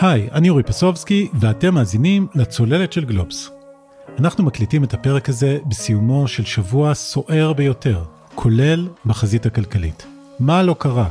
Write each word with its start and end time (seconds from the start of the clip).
היי, 0.00 0.28
אני 0.32 0.50
אורי 0.50 0.62
פסובסקי, 0.62 1.28
ואתם 1.40 1.74
מאזינים 1.74 2.26
לצוללת 2.34 2.92
של 2.92 3.04
גלובס. 3.04 3.50
אנחנו 4.18 4.44
מקליטים 4.44 4.84
את 4.84 4.94
הפרק 4.94 5.28
הזה 5.28 5.58
בסיומו 5.66 6.28
של 6.28 6.44
שבוע 6.44 6.94
סוער 6.94 7.52
ביותר, 7.52 8.02
כולל 8.34 8.88
בחזית 9.06 9.46
הכלכלית. 9.46 10.06
מה 10.40 10.62
לא 10.62 10.76
קרה? 10.78 11.08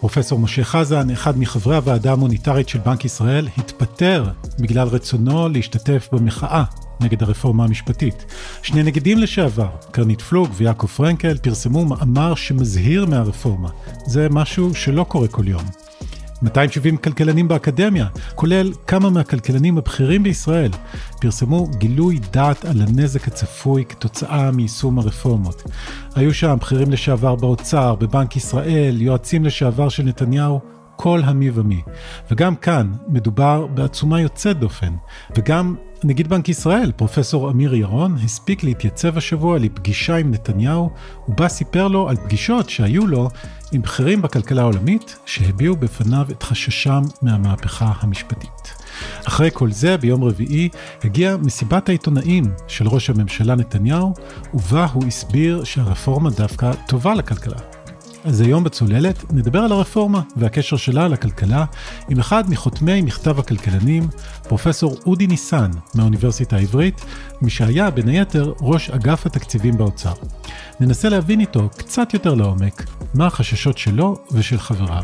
פרופסור 0.00 0.38
משה 0.38 0.64
חזן, 0.64 1.10
אחד 1.10 1.38
מחברי 1.38 1.76
הוועדה 1.76 2.12
המוניטרית 2.12 2.68
של 2.68 2.78
בנק 2.78 3.04
ישראל, 3.04 3.48
התפטר 3.58 4.24
בגלל 4.58 4.88
רצונו 4.88 5.48
להשתתף 5.48 6.08
במחאה 6.12 6.64
נגד 7.00 7.22
הרפורמה 7.22 7.64
המשפטית. 7.64 8.24
שני 8.62 8.82
נגידים 8.82 9.18
לשעבר, 9.18 9.70
קרנית 9.90 10.20
פלוג 10.20 10.48
ויעקב 10.56 10.86
פרנקל, 10.86 11.36
פרסמו 11.36 11.84
מאמר 11.84 12.34
שמזהיר 12.34 13.06
מהרפורמה. 13.06 13.68
זה 14.06 14.28
משהו 14.30 14.74
שלא 14.74 15.04
קורה 15.04 15.28
כל 15.28 15.48
יום. 15.48 15.87
270 16.42 16.96
כלכלנים 16.96 17.48
באקדמיה, 17.48 18.06
כולל 18.34 18.72
כמה 18.86 19.10
מהכלכלנים 19.10 19.78
הבכירים 19.78 20.22
בישראל, 20.22 20.70
פרסמו 21.20 21.66
גילוי 21.66 22.18
דעת 22.32 22.64
על 22.64 22.80
הנזק 22.80 23.28
הצפוי 23.28 23.84
כתוצאה 23.84 24.50
מיישום 24.50 24.98
הרפורמות. 24.98 25.62
היו 26.14 26.34
שם 26.34 26.56
בכירים 26.60 26.90
לשעבר 26.90 27.34
באוצר, 27.34 27.94
בבנק 27.94 28.36
ישראל, 28.36 29.02
יועצים 29.02 29.44
לשעבר 29.44 29.88
של 29.88 30.02
נתניהו, 30.02 30.60
כל 31.00 31.20
המי 31.24 31.50
ומי. 31.54 31.82
וגם 32.30 32.56
כאן 32.56 32.92
מדובר 33.08 33.66
בעצומה 33.66 34.20
יוצאת 34.20 34.58
דופן, 34.58 34.94
וגם 35.36 35.74
נגיד 36.04 36.28
בנק 36.28 36.48
ישראל, 36.48 36.92
פרופסור 36.96 37.50
אמיר 37.50 37.74
ירון, 37.74 38.16
הספיק 38.24 38.64
להתייצב 38.64 39.18
השבוע 39.18 39.58
לפגישה 39.58 40.16
עם 40.16 40.30
נתניהו, 40.30 40.90
ובה 41.28 41.48
סיפר 41.48 41.88
לו 41.88 42.08
על 42.08 42.16
פגישות 42.16 42.70
שהיו 42.70 43.06
לו 43.06 43.28
עם 43.72 43.82
בכירים 43.82 44.22
בכלכלה 44.22 44.62
העולמית, 44.62 45.18
שהביעו 45.26 45.76
בפניו 45.76 46.26
את 46.30 46.42
חששם 46.42 47.02
מהמהפכה 47.22 47.92
המשפטית. 48.00 48.74
אחרי 49.24 49.50
כל 49.52 49.72
זה, 49.72 49.96
ביום 49.96 50.24
רביעי, 50.24 50.68
הגיעה 51.04 51.36
מסיבת 51.36 51.88
העיתונאים 51.88 52.44
של 52.68 52.88
ראש 52.88 53.10
הממשלה 53.10 53.54
נתניהו, 53.54 54.14
ובה 54.54 54.86
הוא 54.92 55.04
הסביר 55.06 55.64
שהרפורמה 55.64 56.30
דווקא 56.30 56.72
טובה 56.86 57.14
לכלכלה. 57.14 57.77
אז 58.24 58.40
היום 58.40 58.64
בצוללת 58.64 59.32
נדבר 59.32 59.58
על 59.58 59.72
הרפורמה 59.72 60.22
והקשר 60.36 60.76
שלה 60.76 61.08
לכלכלה 61.08 61.64
עם 62.08 62.18
אחד 62.18 62.50
מחותמי 62.50 63.02
מכתב 63.02 63.38
הכלכלנים, 63.38 64.08
פרופסור 64.48 64.96
אודי 65.06 65.26
ניסן 65.26 65.70
מהאוניברסיטה 65.94 66.56
העברית, 66.56 67.04
מי 67.42 67.50
שהיה 67.50 67.90
בין 67.90 68.08
היתר 68.08 68.52
ראש 68.60 68.90
אגף 68.90 69.26
התקציבים 69.26 69.78
באוצר. 69.78 70.12
ננסה 70.80 71.08
להבין 71.08 71.40
איתו 71.40 71.68
קצת 71.76 72.14
יותר 72.14 72.34
לעומק 72.34 72.84
מה 73.14 73.26
החששות 73.26 73.78
שלו 73.78 74.16
ושל 74.32 74.58
חבריו. 74.58 75.02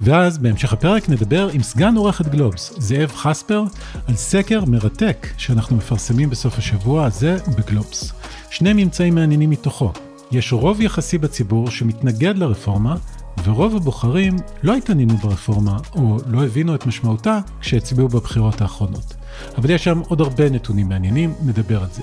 ואז 0.00 0.38
בהמשך 0.38 0.72
הפרק 0.72 1.08
נדבר 1.08 1.48
עם 1.52 1.62
סגן 1.62 1.96
עורכת 1.96 2.26
גלובס, 2.26 2.74
זאב 2.78 3.12
חספר, 3.12 3.64
על 4.08 4.16
סקר 4.16 4.64
מרתק 4.64 5.26
שאנחנו 5.36 5.76
מפרסמים 5.76 6.30
בסוף 6.30 6.58
השבוע 6.58 7.04
הזה 7.04 7.36
בגלובס. 7.56 8.12
שני 8.50 8.72
ממצאים 8.72 9.14
מעניינים 9.14 9.50
מתוכו. 9.50 9.92
יש 10.30 10.52
רוב 10.52 10.80
יחסי 10.80 11.18
בציבור 11.18 11.70
שמתנגד 11.70 12.38
לרפורמה, 12.38 12.96
ורוב 13.44 13.76
הבוחרים 13.76 14.36
לא 14.62 14.76
התעניינו 14.76 15.16
ברפורמה 15.16 15.76
או 15.94 16.18
לא 16.26 16.44
הבינו 16.44 16.74
את 16.74 16.86
משמעותה 16.86 17.38
כשהצביעו 17.60 18.08
בבחירות 18.08 18.60
האחרונות. 18.60 19.14
אבל 19.58 19.70
יש 19.70 19.84
שם 19.84 20.00
עוד 20.08 20.20
הרבה 20.20 20.50
נתונים 20.50 20.88
מעניינים, 20.88 21.34
נדבר 21.44 21.82
על 21.82 21.88
זה. 21.92 22.02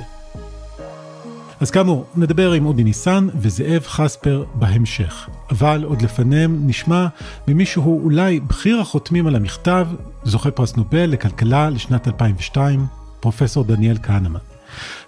אז 1.59 1.71
כאמור, 1.71 2.05
נדבר 2.15 2.51
עם 2.51 2.65
אודי 2.65 2.83
ניסן 2.83 3.27
וזאב 3.35 3.83
חספר 3.85 4.43
בהמשך. 4.53 5.29
אבל 5.51 5.83
עוד 5.83 6.01
לפניהם 6.01 6.67
נשמע 6.67 7.07
ממי 7.47 7.65
שהוא 7.65 8.03
אולי 8.03 8.39
בכיר 8.39 8.79
החותמים 8.79 9.27
על 9.27 9.35
המכתב, 9.35 9.87
זוכה 10.23 10.51
פרס 10.51 10.75
נובל 10.75 11.05
לכלכלה 11.05 11.69
לשנת 11.69 12.07
2002, 12.07 12.85
פרופסור 13.19 13.63
דניאל 13.63 13.97
כהנמן. 14.03 14.52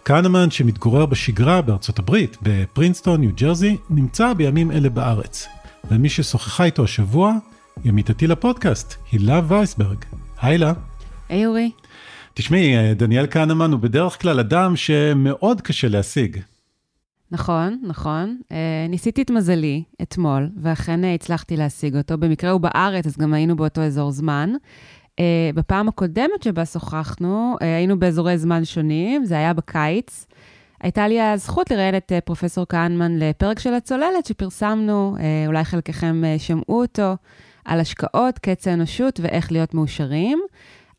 כהנמן, 0.08 0.52
שמתגורר 0.52 1.06
בשגרה 1.06 1.62
בארצות 1.62 2.00
הברית, 2.00 2.38
בפרינסטון, 2.42 3.22
ניו 3.22 3.30
ג'רזי, 3.36 3.78
נמצא 3.90 4.34
בימים 4.34 4.72
אלה 4.72 4.90
בארץ. 4.90 5.48
ומי 5.92 6.10
ששוחחה 6.10 6.64
איתו 6.64 6.84
השבוע, 6.84 7.34
היא 7.84 7.92
עמיתתי 7.92 8.28
לפודקאסט, 8.28 8.96
הילה 9.12 9.42
וייסברג. 9.48 9.98
היי 10.42 10.52
הילה. 10.52 10.74
היי 11.30 11.46
אורי. 11.46 11.72
תשמעי, 12.34 12.94
דניאל 12.94 13.28
כהנמן 13.32 13.72
הוא 13.72 13.80
בדרך 13.80 14.22
כלל 14.22 14.40
אדם 14.40 14.76
שמאוד 14.76 15.62
קשה 15.62 15.88
להשיג. 15.88 16.40
נכון, 17.32 17.80
נכון. 17.84 18.38
אה, 18.52 18.58
ניסיתי 18.90 19.22
את 19.22 19.32
מזלי 19.32 19.84
אתמול, 20.02 20.50
ואכן 20.62 21.04
אה, 21.04 21.14
הצלחתי 21.14 21.58
להשיג 21.58 21.98
אותו. 21.98 22.18
במקרה 22.18 22.52
הוא 22.52 22.62
בארץ, 22.62 23.06
אז 23.06 23.18
גם 23.18 23.34
היינו 23.34 23.56
באותו 23.56 23.82
אזור 23.82 24.12
זמן. 24.12 24.54
Uh, 25.20 25.56
בפעם 25.56 25.88
הקודמת 25.88 26.44
שבה 26.44 26.66
שוחחנו, 26.66 27.56
uh, 27.62 27.64
היינו 27.64 28.00
באזורי 28.00 28.38
זמן 28.38 28.66
שונים, 28.66 29.26
זה 29.26 29.36
היה 29.36 29.54
בקיץ. 29.54 30.26
הייתה 30.82 31.08
לי 31.08 31.22
הזכות 31.22 31.72
לראיין 31.72 31.98
את 31.98 32.12
uh, 32.12 32.22
פרופסור 32.22 32.66
כהנמן 32.70 33.20
לפרק 33.20 33.60
של 33.60 33.74
הצוללת 33.74 34.26
שפרסמנו, 34.26 35.16
uh, 35.18 35.22
אולי 35.48 35.64
חלקכם 35.64 36.24
uh, 36.24 36.42
שמעו 36.42 36.82
אותו, 36.82 37.16
על 37.66 37.80
השקעות, 37.80 38.40
קץ 38.40 38.68
האנושות 38.68 39.20
ואיך 39.24 39.52
להיות 39.52 39.74
מאושרים. 39.74 40.42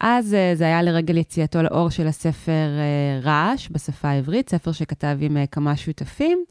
אז 0.00 0.34
uh, 0.34 0.58
זה 0.58 0.64
היה 0.64 0.82
לרגל 0.82 1.16
יציאתו 1.16 1.62
לאור 1.62 1.90
של 1.90 2.06
הספר 2.06 2.52
uh, 2.52 3.26
רעש 3.26 3.68
בשפה 3.70 4.08
העברית, 4.08 4.50
ספר 4.50 4.72
שכתב 4.72 5.18
עם 5.20 5.36
uh, 5.36 5.46
כמה 5.50 5.76
שותפים. 5.76 6.44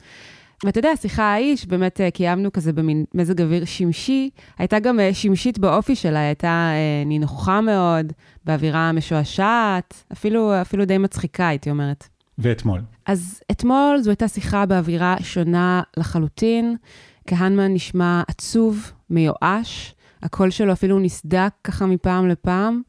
ואתה 0.65 0.79
יודע, 0.79 0.89
השיחה 0.89 1.23
ההיא, 1.23 1.55
שבאמת 1.55 2.01
אה, 2.01 2.11
קיימנו 2.11 2.51
כזה 2.53 2.73
במין 2.73 3.05
מזג 3.13 3.41
אוויר 3.41 3.65
שמשי, 3.65 4.29
הייתה 4.57 4.79
גם 4.79 4.99
אה, 4.99 5.13
שמשית 5.13 5.59
באופי 5.59 5.95
שלה, 5.95 6.19
הייתה 6.19 6.47
אה, 6.47 7.03
נינוחה 7.05 7.61
מאוד, 7.61 8.13
באווירה 8.45 8.91
משועשעת, 8.91 10.03
אפילו, 10.11 10.61
אפילו 10.61 10.85
די 10.85 10.97
מצחיקה, 10.97 11.47
הייתי 11.47 11.69
אומרת. 11.69 12.07
ואתמול? 12.37 12.81
אז 13.05 13.41
אתמול 13.51 13.97
זו 14.01 14.09
הייתה 14.09 14.27
שיחה 14.27 14.65
באווירה 14.65 15.15
שונה 15.19 15.81
לחלוטין. 15.97 16.75
כהנמן 17.27 17.73
נשמע 17.73 18.21
עצוב, 18.27 18.91
מיואש, 19.09 19.95
הקול 20.23 20.49
שלו 20.49 20.73
אפילו 20.73 20.99
נסדק 20.99 21.51
ככה 21.63 21.85
מפעם 21.85 22.27
לפעם. 22.27 22.81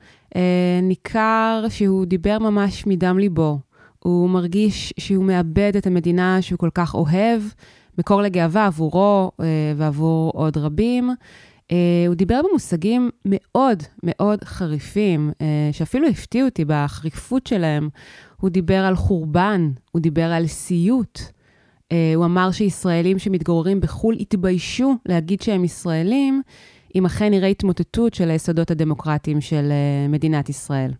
ניכר 0.83 1.65
שהוא 1.69 2.07
דיבר 2.07 2.39
ממש 2.39 2.87
מדם 2.87 3.19
ליבו. 3.19 3.59
הוא 4.07 4.31
מרגיש 4.31 4.93
שהוא 4.99 5.25
מאבד 5.25 5.73
את 5.77 5.87
המדינה 5.87 6.43
שהוא 6.43 6.59
כל 6.59 6.71
כך 6.75 6.95
אוהב, 6.95 7.43
מקור 7.99 8.23
לגאווה 8.23 8.67
עבורו 8.67 9.31
אה, 9.41 9.47
ועבור 9.77 10.33
עוד 10.35 10.57
רבים. 10.57 11.11
אה, 11.73 12.05
הוא 12.07 12.15
דיבר 12.15 12.41
במושגים 12.49 13.11
מאוד 13.25 13.83
מאוד 14.03 14.45
חריפים, 14.45 15.33
אה, 15.41 15.69
שאפילו 15.73 16.09
הפתיעו 16.09 16.49
אותי 16.49 16.65
בחריפות 16.67 17.47
שלהם. 17.47 17.89
הוא 18.41 18.51
דיבר 18.51 18.85
על 18.85 18.97
חורבן, 18.97 19.71
הוא 19.93 20.03
דיבר 20.03 20.33
על 20.33 20.47
סיוט. 20.47 21.21
הוא 22.15 22.25
אמר 22.25 22.51
שישראלים 22.51 23.19
שמתגוררים 23.19 23.81
בחו"ל 23.81 24.17
התביישו 24.21 24.95
להגיד 25.07 25.43
שהם 25.43 25.65
ישראלים, 25.65 26.43
אם 26.95 27.07
אכן 27.07 27.31
נראה 27.31 27.49
התמוטטות 27.49 28.15
של 28.15 28.31
היסודות 28.31 28.71
הדמוקרטיים 28.71 29.41
של 29.41 29.73
מדינת 30.09 30.49
ישראל. 30.49 30.91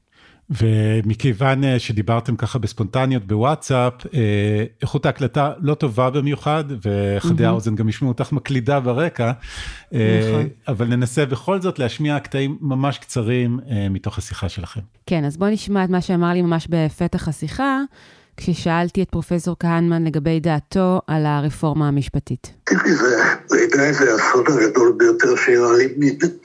ומכיוון 0.51 1.65
אה, 1.65 1.79
שדיברתם 1.79 2.37
ככה 2.37 2.59
בספונטניות 2.59 3.27
בוואטסאפ, 3.27 3.93
אה, 4.15 4.65
איכות 4.83 5.07
ההקלטה 5.07 5.53
לא 5.61 5.75
טובה 5.75 6.11
במיוחד, 6.11 6.65
וחדי 6.85 7.45
mm-hmm. 7.45 7.49
האוזן 7.49 7.75
גם 7.75 7.89
ישמעו 7.89 8.11
אותך 8.11 8.33
מקלידה 8.33 8.81
ברקע, 8.81 9.33
אה, 9.95 10.21
נכון. 10.29 10.49
אבל 10.69 10.87
ננסה 10.87 11.27
בכל 11.27 11.61
זאת 11.61 11.79
להשמיע 11.79 12.19
קטעים 12.21 12.59
ממש 12.61 12.99
קצרים 12.99 13.61
מתוך 13.91 14.19
השיחה 14.19 14.49
שלכם. 14.49 14.81
כן, 15.07 15.25
אז 15.25 15.37
בואו 15.37 15.51
נשמע 15.51 15.85
את 15.85 15.91
מה 15.91 16.01
שאמר 16.01 16.33
לי 16.33 16.43
ממש 16.43 16.67
בפתח 16.71 17.29
השיחה. 17.29 17.81
כששאלתי 18.37 19.03
את 19.03 19.11
פרופסור 19.11 19.57
כהנמן 19.61 20.05
לגבי 20.05 20.41
דעתו 20.41 21.01
על 21.07 21.27
הרפורמה 21.27 21.89
המשפטית. 21.89 22.53
תראי, 22.65 22.93
זה 22.95 23.25
בעיניי 23.51 23.95
זה 23.95 24.15
הסוד 24.15 24.47
הגדול 24.49 24.95
ביותר 24.99 25.37
שאירע 25.37 25.73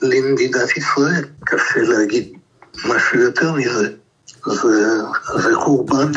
למדינת 0.02 0.76
ישראל. 0.76 1.24
קשה 1.44 1.80
להגיד 1.80 2.32
משהו 2.76 3.18
יותר 3.18 3.52
מזה. 3.52 3.88
זה, 4.46 4.98
זה 5.42 5.54
חורבן, 5.54 6.12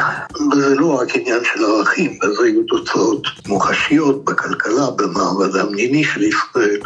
וזה 0.52 0.76
לא 0.76 1.00
רק 1.02 1.16
עניין 1.16 1.40
של 1.44 1.64
ערכים, 1.66 2.20
וזה 2.24 2.44
היו 2.44 2.64
תוצאות 2.64 3.28
מוחשיות 3.48 4.26
בכלכלה, 4.26 4.92
במעמד 4.96 5.56
המדיני 5.56 6.04
של 6.04 6.24
ישראל, 6.24 6.80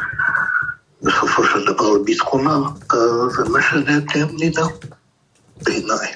בסופו 1.01 1.44
של 1.44 1.74
דבר 1.74 1.94
לביטחונה, 1.94 2.60
זה 3.36 3.44
משנה 3.50 3.98
את 3.98 4.16
המדינה, 4.16 4.62
בעיניי. 5.62 6.07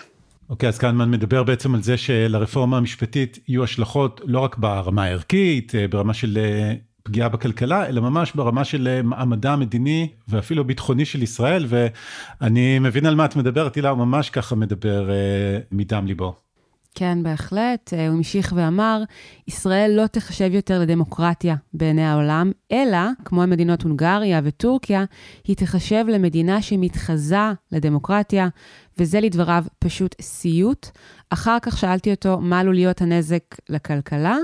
אוקיי, 0.50 0.70
okay, 0.70 0.72
אז 0.72 0.78
קנמן 0.78 1.12
מדבר 1.12 1.44
בעצם 1.44 1.76
על 1.76 1.84
זה 1.84 1.98
שלרפורמה 1.98 2.78
המשפטית 2.78 3.40
יהיו 3.48 3.64
השלכות 3.64 4.22
לא 4.24 4.40
רק 4.40 4.58
ברמה 4.58 5.04
הערכית, 5.04 5.74
ברמה 5.90 6.14
של 6.14 6.38
אה, 6.38 6.74
פגיעה 7.04 7.30
בכלכלה, 7.30 7.88
אלא 7.88 8.02
ממש 8.02 8.32
ברמה 8.36 8.64
של 8.64 8.88
אה, 8.88 9.02
מעמדה 9.02 9.54
המדיני 9.54 10.10
ואפילו 10.28 10.64
ביטחוני 10.64 11.06
של 11.06 11.24
ישראל, 11.24 11.66
ואני 11.70 12.80
מבין 12.80 13.06
על 13.06 13.16
מה 13.16 13.26
את 13.26 13.36
מדברת, 13.36 13.76
הילה, 13.76 13.90
הוא 13.90 13.98
ממש 13.98 14.30
ככה 14.30 14.56
מדבר 14.56 15.10
אה, 15.10 15.60
מדם 15.72 16.06
ליבו. 16.08 16.36
כן, 16.96 17.24
בהחלט. 17.24 17.94
הוא 17.94 18.18
המשיך 18.18 18.54
ואמר, 18.56 19.04
ישראל 19.48 19.92
לא 19.96 20.08
תחשב 20.08 20.50
יותר 20.54 20.80
לדמוקרטיה 20.80 21.56
בעיני 21.74 22.06
העולם, 22.06 22.52
אלא, 22.72 23.00
כמו 23.26 23.44
המדינות 23.44 23.82
הונגריה 23.82 24.42
וטורקיה, 24.44 25.06
היא 25.44 25.56
תחשב 25.56 26.06
למדינה 26.08 26.62
שמתחזה 26.62 27.38
לדמוקרטיה, 27.72 28.48
וזה 28.98 29.20
לדבריו 29.20 29.64
פשוט 29.80 30.16
סיוט. 30.22 30.88
אחר 31.30 31.58
כך 31.62 31.78
שאלתי 31.78 32.12
אותו 32.12 32.40
מה 32.40 32.60
עלול 32.60 32.76
להיות 32.76 33.02
הנזק 33.02 33.44
לכלכלה. 33.70 34.38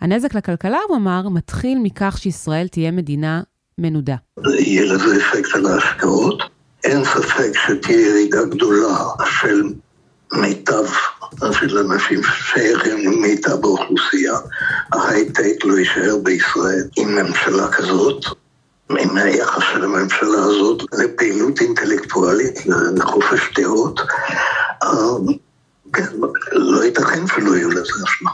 הנזק 0.00 0.34
לכלכלה, 0.34 0.78
הוא 0.88 0.96
אמר, 0.96 1.28
מתחיל 1.28 1.78
מכך 1.82 2.18
שישראל 2.18 2.68
תהיה 2.68 2.90
מדינה 2.90 3.42
מנודה. 3.78 4.16
יהיה 4.58 4.94
לזה 4.94 5.16
אפקט 5.16 5.54
על 5.54 5.66
ההשקעות. 5.66 6.42
אין 6.84 7.04
ספק 7.04 7.52
שתהיה 7.54 8.08
ירידה 8.08 8.44
גדולה 8.44 8.98
של 9.40 9.62
מיטב 10.32 10.84
של 11.52 11.78
אנשים 11.78 12.22
ששייכים 12.22 12.98
למיטב 12.98 13.54
באוכלוסייה. 13.60 14.34
ההייטק 14.92 15.64
לא 15.64 15.78
יישאר 15.78 16.18
בישראל 16.22 16.88
עם 16.96 17.14
ממשלה 17.14 17.68
כזאת. 17.68 18.24
עם 18.90 19.16
היחס 19.16 19.62
של 19.72 19.84
הממשלה 19.84 20.44
הזאת 20.44 20.82
לפעילות 20.92 21.60
אינטלקטואלית, 21.60 22.66
לחופש 22.96 23.50
דעות, 23.56 24.00
אה, 24.82 24.88
כן, 25.92 26.12
לא 26.52 26.84
ייתכן 26.84 27.26
שלא 27.26 27.56
יהיו 27.56 27.70
לזה 27.70 27.92
השמה. 28.04 28.30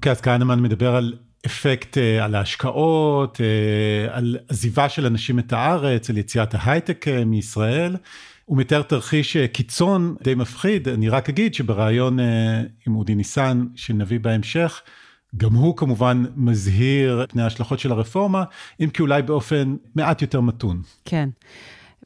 אוקיי, 0.00 0.12
אז 0.12 0.20
כהנמן 0.20 0.60
מדבר 0.60 0.96
על 0.96 1.14
אפקט 1.46 1.96
uh, 1.96 2.24
על 2.24 2.34
ההשקעות, 2.34 3.36
uh, 3.36 4.10
על 4.10 4.36
עזיבה 4.48 4.88
של 4.88 5.06
אנשים 5.06 5.38
את 5.38 5.52
הארץ, 5.52 6.10
על 6.10 6.18
יציאת 6.18 6.54
ההייטק 6.54 7.04
uh, 7.08 7.24
מישראל. 7.24 7.96
הוא 8.44 8.58
מתאר 8.58 8.82
תרחיש 8.82 9.36
קיצון 9.36 10.14
די 10.22 10.34
מפחיד, 10.34 10.88
אני 10.88 11.08
רק 11.08 11.28
אגיד 11.28 11.54
שבריאיון 11.54 12.18
uh, 12.18 12.22
עם 12.86 12.96
אודי 12.96 13.14
ניסן 13.14 13.66
שנביא 13.74 14.20
בהמשך, 14.20 14.80
גם 15.36 15.52
הוא 15.52 15.76
כמובן 15.76 16.24
מזהיר 16.36 17.26
פני 17.28 17.42
ההשלכות 17.42 17.78
של 17.78 17.92
הרפורמה, 17.92 18.44
אם 18.80 18.90
כי 18.90 19.02
אולי 19.02 19.22
באופן 19.22 19.76
מעט 19.94 20.22
יותר 20.22 20.40
מתון. 20.40 20.82
כן. 21.04 21.28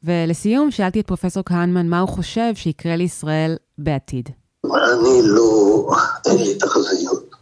ולסיום, 0.03 0.71
שאלתי 0.71 0.99
את 0.99 1.07
פרופסור 1.07 1.43
כהנמן 1.45 1.87
מה 1.87 1.99
הוא 1.99 2.09
חושב 2.09 2.55
שיקרה 2.55 2.95
לישראל 2.95 3.55
בעתיד. 3.77 4.29
אני 4.65 5.21
לא, 5.23 5.89
אין 6.25 6.37
לי 6.37 6.57
תחזיות. 6.59 7.34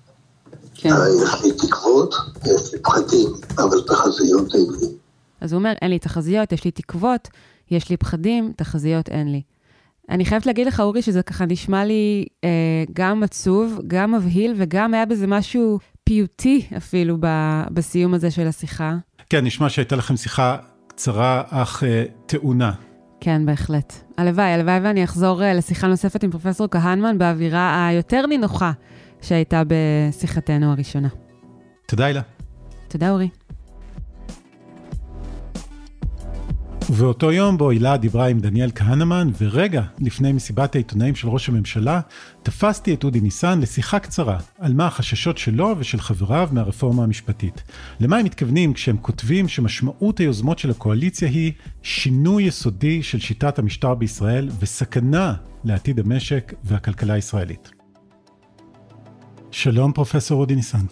כן. 0.83 0.89
יש 1.24 1.44
לי 1.44 1.51
תקוות, 1.68 2.15
יש 2.45 2.74
לי 2.74 2.80
פחדים, 2.80 3.27
אבל 3.57 3.81
תחזיות 3.88 4.56
אין 4.56 4.65
לי. 4.81 4.88
אז 5.41 5.53
הוא 5.53 5.59
אומר, 5.59 5.74
אין 5.81 5.91
לי 5.91 6.00
תחזיות, 6.00 6.51
יש 6.51 6.63
לי 6.65 6.71
תקוות, 6.71 7.30
יש 7.71 7.89
לי 7.89 7.97
פחדים, 7.97 8.53
תחזיות 8.56 9.09
אין 9.09 9.31
לי. 9.31 9.41
אני 10.09 10.25
חייבת 10.25 10.45
להגיד 10.45 10.68
לך, 10.68 10.80
אורי, 10.80 11.01
שזה 11.01 11.21
ככה 11.21 11.45
נשמע 11.45 11.85
לי 11.85 12.25
אה, 12.44 12.50
גם 12.94 13.24
עצוב, 13.24 13.80
גם 13.88 14.12
מבהיל, 14.12 14.53
וגם 14.57 14.94
היה 14.94 15.06
בזה 15.06 15.27
משהו 15.27 15.80
פיוטי 16.03 16.68
אפילו 16.77 17.18
ב, 17.19 17.27
בסיום 17.71 18.13
הזה 18.13 18.31
של 18.31 18.47
השיחה. 18.47 18.95
כן, 19.29 19.45
נשמע 19.45 19.69
שהייתה 19.69 19.95
לכם 19.95 20.18
שיחה 20.18 20.57
קצרה 20.88 21.44
אך 21.50 21.83
אה, 21.83 22.03
טעונה. 22.25 22.71
כן, 23.24 23.46
בהחלט. 23.46 23.94
הלוואי, 24.18 24.52
הלוואי 24.54 24.80
ואני 24.80 25.04
אחזור 25.04 25.44
אה, 25.44 25.54
לשיחה 25.54 25.88
נוספת 25.88 26.24
עם 26.24 26.31
פרופסור 26.31 26.68
כהנמן 26.72 27.18
באווירה 27.18 27.88
היותר 27.88 28.25
נינוחה 28.25 28.72
שהייתה 29.22 29.62
בשיחתנו 29.68 30.72
הראשונה. 30.72 31.08
תודה, 31.88 32.06
הילה. 32.06 32.22
תודה, 32.88 33.10
אורי. 33.10 33.30
ובאותו 36.95 37.31
יום 37.31 37.57
בו 37.57 37.69
הילה 37.69 37.98
דיברה 37.98 38.28
עם 38.28 38.40
דניאל 38.40 38.72
כהנמן, 38.75 39.30
ורגע 39.38 39.84
לפני 40.00 40.31
מסיבת 40.31 40.75
העיתונאים 40.75 41.16
של 41.16 41.28
ראש 41.28 41.50
הממשלה, 41.50 42.01
תפסתי 42.44 42.94
את 42.94 43.04
אודי 43.04 43.22
ניסן 43.22 43.60
לשיחה 43.60 44.00
קצרה 44.00 44.40
על 44.60 44.74
מה 44.74 44.88
החששות 44.88 45.38
שלו 45.38 45.75
ושל 45.78 46.00
חבריו 46.00 46.50
מהרפורמה 46.51 47.04
המשפטית. 47.04 47.63
למה 48.00 48.18
הם 48.18 48.25
מתכוונים 48.25 48.74
כשהם 48.74 48.98
כותבים 48.98 49.48
שמשמעות 49.48 50.19
היוזמות 50.19 50.60
של 50.60 50.72
הקואליציה 50.72 51.28
היא 51.30 51.51
שינוי 51.81 52.44
יסודי 52.44 53.04
של 53.04 53.19
שיטת 53.19 53.60
המשטר 53.60 53.94
בישראל 53.94 54.50
וסכנה 54.60 55.34
לעתיד 55.63 56.00
המשק 56.00 56.54
והכלכלה 56.63 57.13
הישראלית. 57.13 57.72
שלום 59.51 59.94
פרופסור 59.94 60.39
אודי 60.39 60.56
ניסן. 60.56 60.86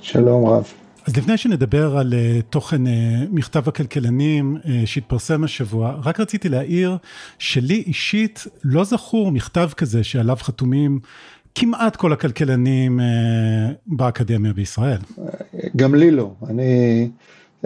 שלום 0.00 0.46
רב. 0.46 0.79
אז 1.10 1.16
לפני 1.16 1.36
שנדבר 1.36 1.96
על 1.98 2.12
uh, 2.12 2.42
תוכן 2.42 2.86
uh, 2.86 2.90
מכתב 3.30 3.68
הכלכלנים 3.68 4.56
uh, 4.56 4.68
שהתפרסם 4.84 5.44
השבוע, 5.44 5.94
רק 6.04 6.20
רציתי 6.20 6.48
להעיר 6.48 6.96
שלי 7.38 7.82
אישית 7.86 8.46
לא 8.64 8.84
זכור 8.84 9.32
מכתב 9.32 9.70
כזה 9.76 10.04
שעליו 10.04 10.36
חתומים 10.36 11.00
כמעט 11.54 11.96
כל 11.96 12.12
הכלכלנים 12.12 13.00
uh, 13.00 13.02
באקדמיה 13.86 14.52
בישראל. 14.52 14.98
גם 15.76 15.94
לי 15.94 16.10
לא. 16.10 16.32
אני 16.48 17.08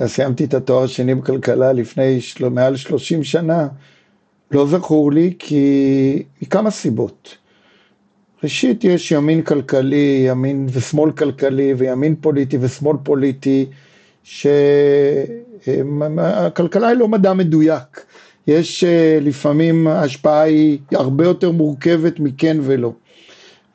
סיימתי 0.06 0.44
את 0.44 0.54
התואר 0.54 0.84
השני 0.84 1.14
בכלכלה 1.14 1.72
לפני 1.72 2.20
של... 2.20 2.48
מעל 2.48 2.76
30 2.76 3.24
שנה. 3.24 3.68
לא 4.50 4.66
זכור 4.66 5.12
לי 5.12 5.34
כי 5.38 6.22
מכמה 6.42 6.70
סיבות. 6.70 7.36
ראשית 8.44 8.84
יש 8.84 9.12
ימין 9.12 9.42
כלכלי, 9.42 10.24
ימין 10.28 10.66
ושמאל 10.72 11.12
כלכלי 11.12 11.74
וימין 11.74 12.14
פוליטי 12.20 12.58
ושמאל 12.60 12.96
פוליטי, 13.02 13.66
שהכלכלה 14.22 15.68
היא 16.88 16.96
לא 16.96 17.08
מדע 17.08 17.32
מדויק, 17.32 18.04
יש 18.46 18.84
אה, 18.84 19.18
לפעמים 19.20 19.86
ההשפעה 19.86 20.42
היא 20.42 20.78
הרבה 20.92 21.24
יותר 21.24 21.50
מורכבת 21.50 22.20
מכן 22.20 22.56
ולא. 22.62 22.92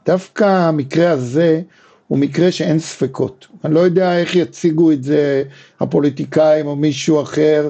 דווקא 0.06 0.44
המקרה 0.44 1.12
הזה 1.12 1.62
הוא 2.08 2.18
מקרה 2.18 2.52
שאין 2.52 2.80
ספקות. 2.80 3.48
אני 3.66 3.74
לא 3.74 3.80
יודע 3.80 4.18
איך 4.20 4.36
יציגו 4.36 4.92
את 4.92 5.04
זה 5.04 5.44
הפוליטיקאים 5.80 6.68
או 6.68 6.76
מישהו 6.76 7.22
אחר, 7.22 7.70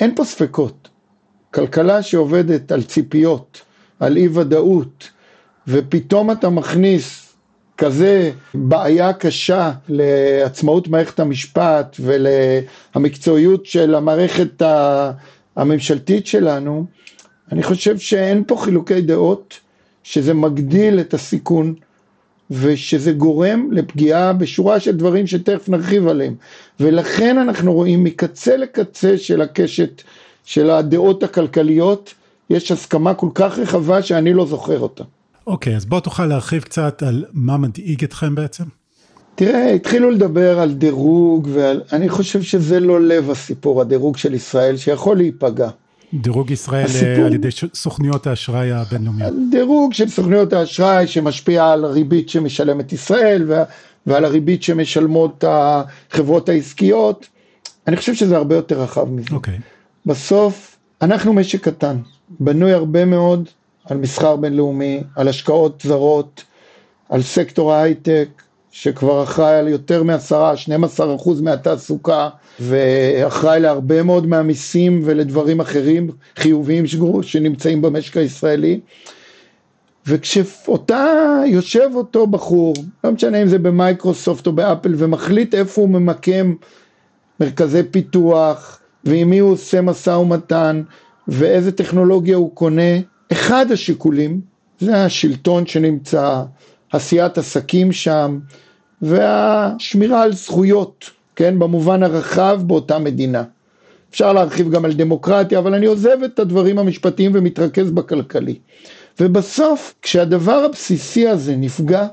אין 0.00 0.14
פה 0.14 0.24
ספקות. 0.24 0.88
כלכלה 1.54 2.02
שעובדת 2.02 2.72
על 2.72 2.82
ציפיות, 2.82 3.60
על 4.00 4.16
אי 4.16 4.28
ודאות, 4.28 5.10
ופתאום 5.68 6.30
אתה 6.30 6.50
מכניס 6.50 7.34
כזה 7.78 8.30
בעיה 8.54 9.12
קשה 9.12 9.72
לעצמאות 9.88 10.88
מערכת 10.88 11.20
המשפט 11.20 11.96
ולמקצועיות 12.00 13.66
של 13.66 13.94
המערכת 13.94 14.62
הממשלתית 15.56 16.26
שלנו, 16.26 16.86
אני 17.52 17.62
חושב 17.62 17.98
שאין 17.98 18.44
פה 18.46 18.56
חילוקי 18.56 19.00
דעות, 19.00 19.58
שזה 20.02 20.34
מגדיל 20.34 21.00
את 21.00 21.14
הסיכון 21.14 21.74
ושזה 22.50 23.12
גורם 23.12 23.68
לפגיעה 23.72 24.32
בשורה 24.32 24.80
של 24.80 24.96
דברים 24.96 25.26
שתכף 25.26 25.68
נרחיב 25.68 26.08
עליהם. 26.08 26.34
ולכן 26.80 27.38
אנחנו 27.38 27.72
רואים 27.72 28.04
מקצה 28.04 28.56
לקצה 28.56 29.18
של 29.18 29.40
הקשת 29.42 30.02
של 30.44 30.70
הדעות 30.70 31.22
הכלכליות, 31.22 32.14
יש 32.50 32.72
הסכמה 32.72 33.14
כל 33.14 33.28
כך 33.34 33.58
רחבה 33.58 34.02
שאני 34.02 34.34
לא 34.34 34.46
זוכר 34.46 34.80
אותה. 34.80 35.04
אוקיי, 35.46 35.76
אז 35.76 35.84
בוא 35.84 36.00
תוכל 36.00 36.26
להרחיב 36.26 36.62
קצת 36.62 37.02
על 37.02 37.24
מה 37.32 37.56
מדאיג 37.56 38.04
אתכם 38.04 38.34
בעצם. 38.34 38.64
תראה, 39.34 39.70
התחילו 39.70 40.10
לדבר 40.10 40.58
על 40.58 40.72
דירוג, 40.72 41.48
ואני 41.52 42.08
חושב 42.08 42.42
שזה 42.42 42.80
לא 42.80 43.00
לב 43.00 43.30
הסיפור, 43.30 43.80
הדירוג 43.80 44.16
של 44.16 44.34
ישראל, 44.34 44.76
שיכול 44.76 45.16
להיפגע. 45.16 45.68
דירוג 46.14 46.50
ישראל 46.50 46.84
הסיפור, 46.84 47.22
אה, 47.22 47.26
על 47.26 47.34
ידי 47.34 47.48
סוכניות 47.74 48.26
האשראי 48.26 48.72
הבינלאומיות. 48.72 49.32
דירוג 49.50 49.92
של 49.92 50.08
סוכניות 50.08 50.52
האשראי 50.52 51.06
שמשפיע 51.06 51.70
על 51.70 51.84
הריבית 51.84 52.28
שמשלמת 52.28 52.92
ישראל 52.92 53.50
ועל 54.06 54.24
הריבית 54.24 54.62
שמשלמות 54.62 55.44
החברות 55.48 56.48
העסקיות. 56.48 57.26
אני 57.86 57.96
חושב 57.96 58.14
שזה 58.14 58.36
הרבה 58.36 58.54
יותר 58.54 58.82
רחב 58.82 59.10
מזה. 59.10 59.28
אוקיי. 59.32 59.58
בסוף, 60.06 60.76
אנחנו 61.02 61.32
משק 61.32 61.64
קטן, 61.68 61.96
בנוי 62.40 62.72
הרבה 62.72 63.04
מאוד 63.04 63.48
על 63.84 63.96
מסחר 63.96 64.36
בינלאומי, 64.36 65.02
על 65.16 65.28
השקעות 65.28 65.82
זרות, 65.86 66.44
על 67.08 67.22
סקטור 67.22 67.72
ההייטק, 67.72 68.28
שכבר 68.70 69.22
אחראי 69.22 69.54
על 69.54 69.68
יותר 69.68 70.02
מעשרה, 70.02 70.56
12 70.56 71.14
אחוז 71.16 71.40
מהתעסוקה, 71.40 72.28
ואחראי 72.60 73.60
להרבה 73.60 74.02
מאוד 74.02 74.26
מהמיסים 74.26 75.02
ולדברים 75.04 75.60
אחרים 75.60 76.10
חיוביים 76.36 76.84
שנמצאים 77.22 77.82
במשק 77.82 78.16
הישראלי. 78.16 78.80
וכשאותה 80.06 81.40
יושב 81.46 81.90
אותו 81.94 82.26
בחור, 82.26 82.74
לא 83.04 83.12
משנה 83.12 83.42
אם 83.42 83.46
זה 83.46 83.58
במייקרוסופט 83.58 84.46
או 84.46 84.52
באפל, 84.52 84.94
ומחליט 84.96 85.54
איפה 85.54 85.80
הוא 85.80 85.88
ממקם 85.88 86.54
מרכזי 87.40 87.82
פיתוח, 87.90 88.80
ועם 89.04 89.30
מי 89.30 89.38
הוא 89.38 89.52
עושה 89.52 89.80
משא 89.80 90.10
ומתן, 90.10 90.82
ואיזה 91.28 91.72
טכנולוגיה 91.72 92.36
הוא 92.36 92.54
קונה, 92.54 92.92
אחד 93.32 93.66
השיקולים 93.72 94.40
זה 94.80 95.04
השלטון 95.04 95.66
שנמצא, 95.66 96.42
עשיית 96.92 97.38
עסקים 97.38 97.92
שם 97.92 98.38
והשמירה 99.02 100.22
על 100.22 100.32
זכויות, 100.32 101.10
כן, 101.36 101.58
במובן 101.58 102.02
הרחב 102.02 102.60
באותה 102.66 102.98
מדינה. 102.98 103.42
אפשר 104.10 104.32
להרחיב 104.32 104.70
גם 104.70 104.84
על 104.84 104.92
דמוקרטיה, 104.92 105.58
אבל 105.58 105.74
אני 105.74 105.86
עוזב 105.86 106.22
את 106.24 106.38
הדברים 106.38 106.78
המשפטיים 106.78 107.32
ומתרכז 107.34 107.90
בכלכלי. 107.90 108.54
ובסוף, 109.20 109.94
כשהדבר 110.02 110.64
הבסיסי 110.64 111.28
הזה 111.28 111.56
נפגע, 111.56 112.06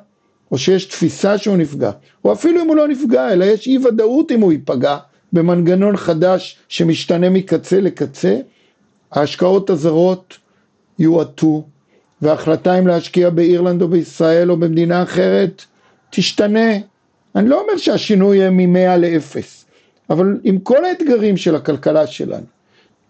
או 0.52 0.58
שיש 0.58 0.86
תפיסה 0.86 1.38
שהוא 1.38 1.58
נפגע, 1.58 1.92
או 2.26 2.34
אפילו 2.34 2.62
אם 2.62 2.68
הוא 2.68 2.76
לא 2.76 2.88
נפגע, 2.88 3.34
אלא 3.34 3.46
יש 3.46 3.68
אי 3.68 3.78
ודאות 3.78 4.32
אם 4.32 4.42
הוא 4.42 4.52
ייפגע, 4.52 4.98
במנגנון 5.34 5.98
חדש 5.98 6.58
שמשתנה 6.70 7.30
מקצה 7.30 7.82
לקצה, 7.82 8.38
ההשקעות 9.12 9.70
הזרות 9.70 10.38
יועטו, 11.00 11.63
וההחלטה 12.22 12.79
אם 12.79 12.88
להשקיע 12.88 13.29
באירלנד 13.29 13.82
או 13.82 13.88
בישראל 13.88 14.51
או 14.51 14.58
במדינה 14.58 15.03
אחרת 15.03 15.65
תשתנה. 16.10 16.70
אני 17.36 17.50
לא 17.50 17.62
אומר 17.62 17.77
שהשינוי 17.77 18.38
יהיה 18.38 18.50
ממאה 18.50 18.98
לאפס, 18.98 19.65
אבל 20.10 20.38
עם 20.44 20.60
כל 20.60 20.86
האתגרים 20.86 21.38
של 21.38 21.56
הכלכלה 21.56 22.08
שלנו, 22.08 22.46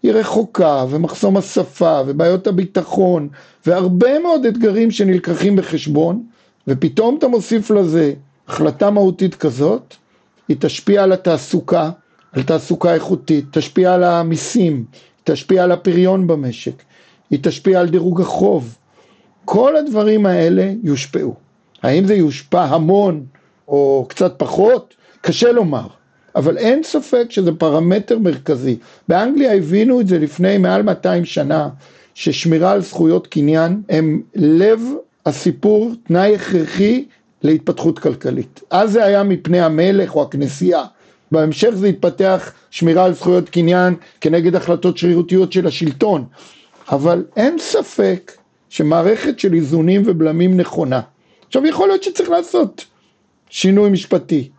היא 0.02 0.12
רחוקה 0.12 0.84
ומחסום 0.90 1.36
השפה 1.36 2.00
ובעיות 2.06 2.46
הביטחון 2.46 3.28
והרבה 3.66 4.18
מאוד 4.18 4.46
אתגרים 4.46 4.90
שנלקחים 4.90 5.56
בחשבון 5.56 6.22
ופתאום 6.68 7.16
אתה 7.18 7.28
מוסיף 7.28 7.70
לזה 7.70 8.12
החלטה 8.48 8.90
מהותית 8.90 9.34
כזאת, 9.34 9.94
היא 10.48 10.56
תשפיע 10.60 11.02
על 11.02 11.12
התעסוקה, 11.12 11.90
על 12.32 12.42
תעסוקה 12.42 12.94
איכותית, 12.94 13.44
תשפיע 13.50 13.94
על 13.94 14.04
המיסים, 14.04 14.84
תשפיע 15.24 15.64
על 15.64 15.72
הפריון 15.72 16.26
במשק, 16.26 16.82
היא 17.30 17.38
תשפיע 17.42 17.80
על 17.80 17.88
דירוג 17.88 18.20
החוב. 18.20 18.76
כל 19.44 19.76
הדברים 19.76 20.26
האלה 20.26 20.72
יושפעו. 20.82 21.34
האם 21.82 22.06
זה 22.06 22.14
יושפע 22.14 22.64
המון 22.64 23.24
או 23.68 24.06
קצת 24.08 24.34
פחות? 24.36 24.94
קשה 25.20 25.52
לומר. 25.52 25.86
אבל 26.36 26.58
אין 26.58 26.82
ספק 26.82 27.26
שזה 27.28 27.52
פרמטר 27.52 28.18
מרכזי. 28.18 28.76
באנגליה 29.08 29.54
הבינו 29.54 30.00
את 30.00 30.06
זה 30.06 30.18
לפני 30.18 30.58
מעל 30.58 30.82
200 30.82 31.24
שנה, 31.24 31.68
ששמירה 32.14 32.72
על 32.72 32.82
זכויות 32.82 33.26
קניין 33.26 33.82
הם 33.88 34.22
לב 34.34 34.80
הסיפור, 35.26 35.92
תנאי 36.06 36.34
הכרחי 36.34 37.04
להתפתחות 37.42 37.98
כלכלית. 37.98 38.60
אז 38.70 38.92
זה 38.92 39.04
היה 39.04 39.22
מפני 39.22 39.60
המלך 39.60 40.16
או 40.16 40.22
הכנסייה. 40.22 40.84
בהמשך 41.32 41.70
זה 41.74 41.86
התפתח 41.86 42.52
שמירה 42.70 43.04
על 43.04 43.14
זכויות 43.14 43.48
קניין 43.48 43.94
כנגד 44.20 44.54
החלטות 44.56 44.98
שרירותיות 44.98 45.52
של 45.52 45.66
השלטון. 45.66 46.24
אבל 46.90 47.24
אין 47.36 47.58
ספק 47.58 48.32
שמערכת 48.68 49.38
של 49.38 49.54
איזונים 49.54 50.02
ובלמים 50.06 50.56
נכונה. 50.56 51.00
עכשיו 51.46 51.66
יכול 51.66 51.88
להיות 51.88 52.02
שצריך 52.02 52.30
לעשות 52.30 52.84
שינוי 53.50 53.90
משפטי. 53.90 54.50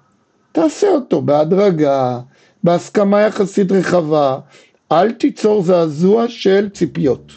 תעשה 0.51 0.87
אותו 0.89 1.21
בהדרגה, 1.21 2.19
בהסכמה 2.63 3.21
יחסית 3.21 3.71
רחבה, 3.71 4.39
אל 4.91 5.11
תיצור 5.11 5.63
זעזוע 5.63 6.27
של 6.27 6.69
ציפיות. 6.69 7.31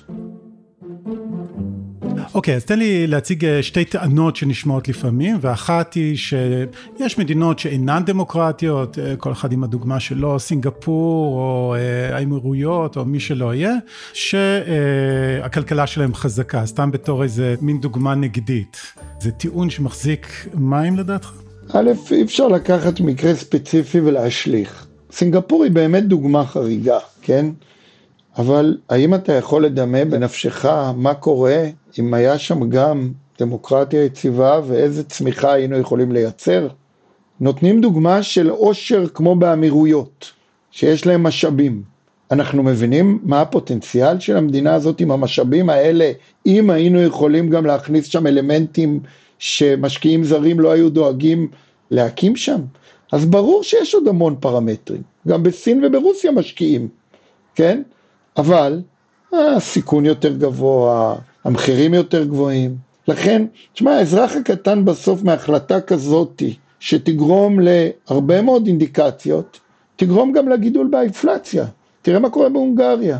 אוקיי, 2.34 2.56
אז 2.56 2.64
תן 2.64 2.78
לי 2.78 3.06
להציג 3.06 3.44
אה, 3.44 3.62
שתי 3.62 3.84
טענות 3.84 4.36
שנשמעות 4.36 4.88
לפעמים, 4.88 5.36
ואחת 5.40 5.94
היא 5.94 6.16
שיש 6.16 7.18
מדינות 7.18 7.58
שאינן 7.58 8.02
דמוקרטיות, 8.06 8.98
אה, 8.98 9.16
כל 9.16 9.32
אחד 9.32 9.52
עם 9.52 9.64
הדוגמה 9.64 10.00
שלו, 10.00 10.40
סינגפור 10.40 11.36
או 11.36 11.74
אה, 11.74 12.16
האמירויות 12.16 12.96
או 12.96 13.04
מי 13.04 13.20
שלא 13.20 13.54
יהיה, 13.54 13.74
שהכלכלה 14.12 15.86
שלהם 15.86 16.14
חזקה, 16.14 16.66
סתם 16.66 16.90
בתור 16.90 17.22
איזה 17.22 17.54
מין 17.60 17.80
דוגמה 17.80 18.14
נגדית. 18.14 18.76
זה 19.20 19.30
טיעון 19.30 19.70
שמחזיק 19.70 20.48
מים 20.54 20.96
לדעתך? 20.96 21.32
א', 21.72 21.90
אי 22.10 22.22
אפשר 22.22 22.48
לקחת 22.48 23.00
מקרה 23.00 23.34
ספציפי 23.34 24.00
ולהשליך. 24.00 24.86
סינגפור 25.12 25.64
היא 25.64 25.72
באמת 25.72 26.04
דוגמה 26.06 26.46
חריגה, 26.46 26.98
כן? 27.22 27.46
אבל 28.38 28.78
האם 28.88 29.14
אתה 29.14 29.32
יכול 29.32 29.64
לדמה 29.64 30.04
בנפשך 30.04 30.66
מה 30.96 31.14
קורה 31.14 31.64
אם 31.98 32.14
היה 32.14 32.38
שם 32.38 32.68
גם 32.68 33.12
דמוקרטיה 33.38 34.04
יציבה 34.04 34.60
ואיזה 34.66 35.04
צמיחה 35.04 35.52
היינו 35.52 35.76
יכולים 35.76 36.12
לייצר? 36.12 36.68
נותנים 37.40 37.80
דוגמה 37.80 38.22
של 38.22 38.50
עושר 38.50 39.06
כמו 39.14 39.34
באמירויות, 39.34 40.32
שיש 40.70 41.06
להם 41.06 41.22
משאבים. 41.22 41.82
אנחנו 42.30 42.62
מבינים 42.62 43.18
מה 43.22 43.40
הפוטנציאל 43.40 44.20
של 44.20 44.36
המדינה 44.36 44.74
הזאת 44.74 45.00
עם 45.00 45.10
המשאבים 45.10 45.70
האלה, 45.70 46.12
אם 46.46 46.70
היינו 46.70 47.02
יכולים 47.02 47.50
גם 47.50 47.66
להכניס 47.66 48.06
שם 48.06 48.26
אלמנטים 48.26 49.00
שמשקיעים 49.38 50.24
זרים 50.24 50.60
לא 50.60 50.72
היו 50.72 50.90
דואגים 50.90 51.48
להקים 51.90 52.36
שם? 52.36 52.60
אז 53.12 53.26
ברור 53.26 53.62
שיש 53.62 53.94
עוד 53.94 54.08
המון 54.08 54.36
פרמטרים, 54.40 55.02
גם 55.28 55.42
בסין 55.42 55.84
וברוסיה 55.84 56.32
משקיעים, 56.32 56.88
כן? 57.54 57.82
אבל 58.36 58.80
הסיכון 59.32 60.06
יותר 60.06 60.36
גבוה, 60.36 61.16
המחירים 61.44 61.94
יותר 61.94 62.24
גבוהים. 62.24 62.76
לכן, 63.08 63.46
תשמע, 63.72 63.90
האזרח 63.90 64.36
הקטן 64.36 64.84
בסוף 64.84 65.22
מהחלטה 65.22 65.80
כזאתי, 65.80 66.54
שתגרום 66.80 67.58
להרבה 67.60 68.42
מאוד 68.42 68.66
אינדיקציות, 68.66 69.60
תגרום 69.96 70.32
גם 70.32 70.48
לגידול 70.48 70.86
באינפלציה. 70.86 71.66
תראה 72.02 72.18
מה 72.18 72.30
קורה 72.30 72.48
בהונגריה. 72.48 73.18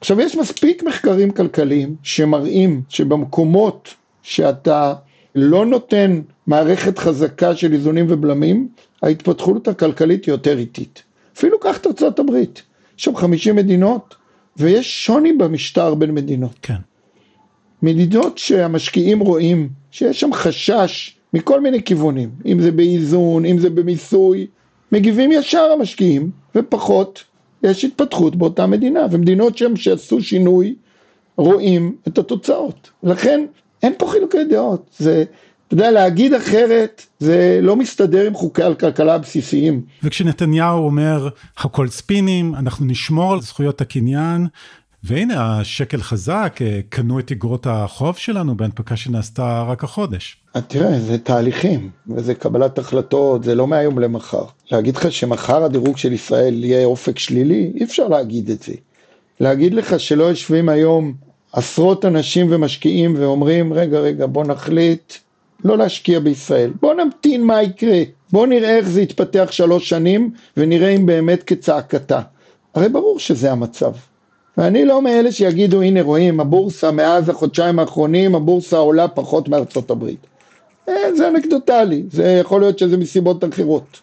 עכשיו, 0.00 0.20
יש 0.20 0.36
מספיק 0.36 0.82
מחקרים 0.82 1.30
כלכליים 1.30 1.96
שמראים 2.02 2.82
שבמקומות 2.88 3.94
שאתה 4.22 4.94
לא 5.34 5.66
נותן 5.66 6.20
מערכת 6.46 6.98
חזקה 6.98 7.56
של 7.56 7.72
איזונים 7.72 8.06
ובלמים, 8.08 8.68
ההתפתחות 9.02 9.68
הכלכלית 9.68 10.24
היא 10.24 10.32
יותר 10.32 10.58
איטית. 10.58 11.02
אפילו 11.36 11.60
קח 11.60 11.76
את 11.76 11.86
ארצות 11.86 12.18
הברית, 12.18 12.62
יש 12.98 13.04
שם 13.04 13.16
50 13.16 13.56
מדינות, 13.56 14.14
ויש 14.58 15.06
שוני 15.06 15.32
במשטר 15.32 15.94
בין 15.94 16.14
מדינות. 16.14 16.54
כן. 16.62 16.74
מדינות 17.82 18.38
שהמשקיעים 18.38 19.20
רואים 19.20 19.68
שיש 19.90 20.20
שם 20.20 20.32
חשש 20.32 21.18
מכל 21.32 21.60
מיני 21.60 21.82
כיוונים, 21.82 22.30
אם 22.46 22.60
זה 22.60 22.70
באיזון, 22.70 23.44
אם 23.44 23.58
זה 23.58 23.70
במיסוי, 23.70 24.46
מגיבים 24.92 25.32
ישר 25.32 25.72
המשקיעים, 25.72 26.30
ופחות 26.54 27.24
יש 27.62 27.84
התפתחות 27.84 28.36
באותה 28.36 28.66
מדינה, 28.66 29.06
ומדינות 29.10 29.58
שם 29.58 29.76
שעשו 29.76 30.22
שינוי 30.22 30.74
רואים 31.36 31.96
את 32.08 32.18
התוצאות. 32.18 32.90
לכן 33.02 33.46
אין 33.82 33.92
פה 33.98 34.06
חילוקי 34.06 34.44
דעות, 34.44 34.90
זה 34.98 35.24
אתה 35.68 35.74
יודע, 35.74 35.90
להגיד 35.90 36.34
אחרת 36.34 37.06
זה 37.18 37.58
לא 37.62 37.76
מסתדר 37.76 38.26
עם 38.26 38.34
חוקי 38.34 38.62
הכלכלה 38.62 39.14
הבסיסיים. 39.14 39.82
וכשנתניהו 40.02 40.84
אומר 40.84 41.28
הכל 41.58 41.88
ספינים, 41.88 42.54
אנחנו 42.54 42.86
נשמור 42.86 43.32
על 43.32 43.40
זכויות 43.40 43.80
הקניין, 43.80 44.46
והנה 45.04 45.60
השקל 45.60 46.02
חזק, 46.02 46.58
קנו 46.88 47.18
את 47.18 47.32
אגרות 47.32 47.66
החוב 47.66 48.16
שלנו 48.16 48.56
בהנפקה 48.56 48.96
שנעשתה 48.96 49.62
רק 49.62 49.84
החודש. 49.84 50.36
תראה, 50.66 51.00
זה 51.00 51.18
תהליכים, 51.18 51.90
וזה 52.16 52.34
קבלת 52.34 52.78
החלטות, 52.78 53.44
זה 53.44 53.54
לא 53.54 53.66
מהיום 53.66 53.98
למחר. 53.98 54.44
להגיד 54.70 54.96
לך 54.96 55.12
שמחר 55.12 55.64
הדירוג 55.64 55.96
של 55.96 56.12
ישראל 56.12 56.64
יהיה 56.64 56.86
אופק 56.86 57.18
שלילי, 57.18 57.72
אי 57.74 57.84
אפשר 57.84 58.08
להגיד 58.08 58.50
את 58.50 58.62
זה. 58.62 58.74
להגיד 59.40 59.74
לך 59.74 60.00
שלא 60.00 60.24
יושבים 60.24 60.68
היום 60.68 61.14
עשרות 61.52 62.04
אנשים 62.04 62.46
ומשקיעים 62.50 63.14
ואומרים, 63.18 63.72
רגע, 63.72 63.98
רגע, 63.98 64.26
בוא 64.26 64.44
נחליט 64.44 65.12
לא 65.64 65.78
להשקיע 65.78 66.20
בישראל. 66.20 66.70
בוא 66.80 66.94
נמתין 66.94 67.44
מה 67.44 67.62
יקרה, 67.62 68.02
בוא 68.32 68.46
נראה 68.46 68.76
איך 68.76 68.88
זה 68.88 69.02
יתפתח 69.02 69.48
שלוש 69.50 69.88
שנים 69.88 70.30
ונראה 70.56 70.88
אם 70.88 71.06
באמת 71.06 71.42
כצעקתה. 71.42 72.20
הרי 72.74 72.88
ברור 72.88 73.18
שזה 73.18 73.52
המצב. 73.52 73.92
ואני 74.58 74.84
לא 74.84 75.02
מאלה 75.02 75.32
שיגידו 75.32 75.82
הנה 75.82 76.02
רואים 76.02 76.40
הבורסה 76.40 76.90
מאז 76.90 77.28
החודשיים 77.28 77.78
האחרונים 77.78 78.34
הבורסה 78.34 78.76
עולה 78.76 79.08
פחות 79.08 79.48
מארצות 79.48 79.90
הברית. 79.90 80.26
אה, 80.88 81.14
זה 81.16 81.28
אנקדוטלי, 81.28 82.02
זה 82.10 82.24
יכול 82.40 82.60
להיות 82.60 82.78
שזה 82.78 82.96
מסיבות 82.96 83.44
אחרות. 83.44 84.00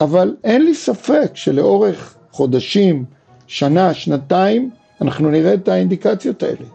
אבל 0.00 0.34
אין 0.44 0.64
לי 0.64 0.74
ספק 0.74 1.30
שלאורך 1.34 2.14
חודשים, 2.30 3.04
שנה, 3.46 3.94
שנתיים, 3.94 4.70
אנחנו 5.00 5.30
נראה 5.30 5.54
את 5.54 5.68
האינדיקציות 5.68 6.42
האלה. 6.42 6.66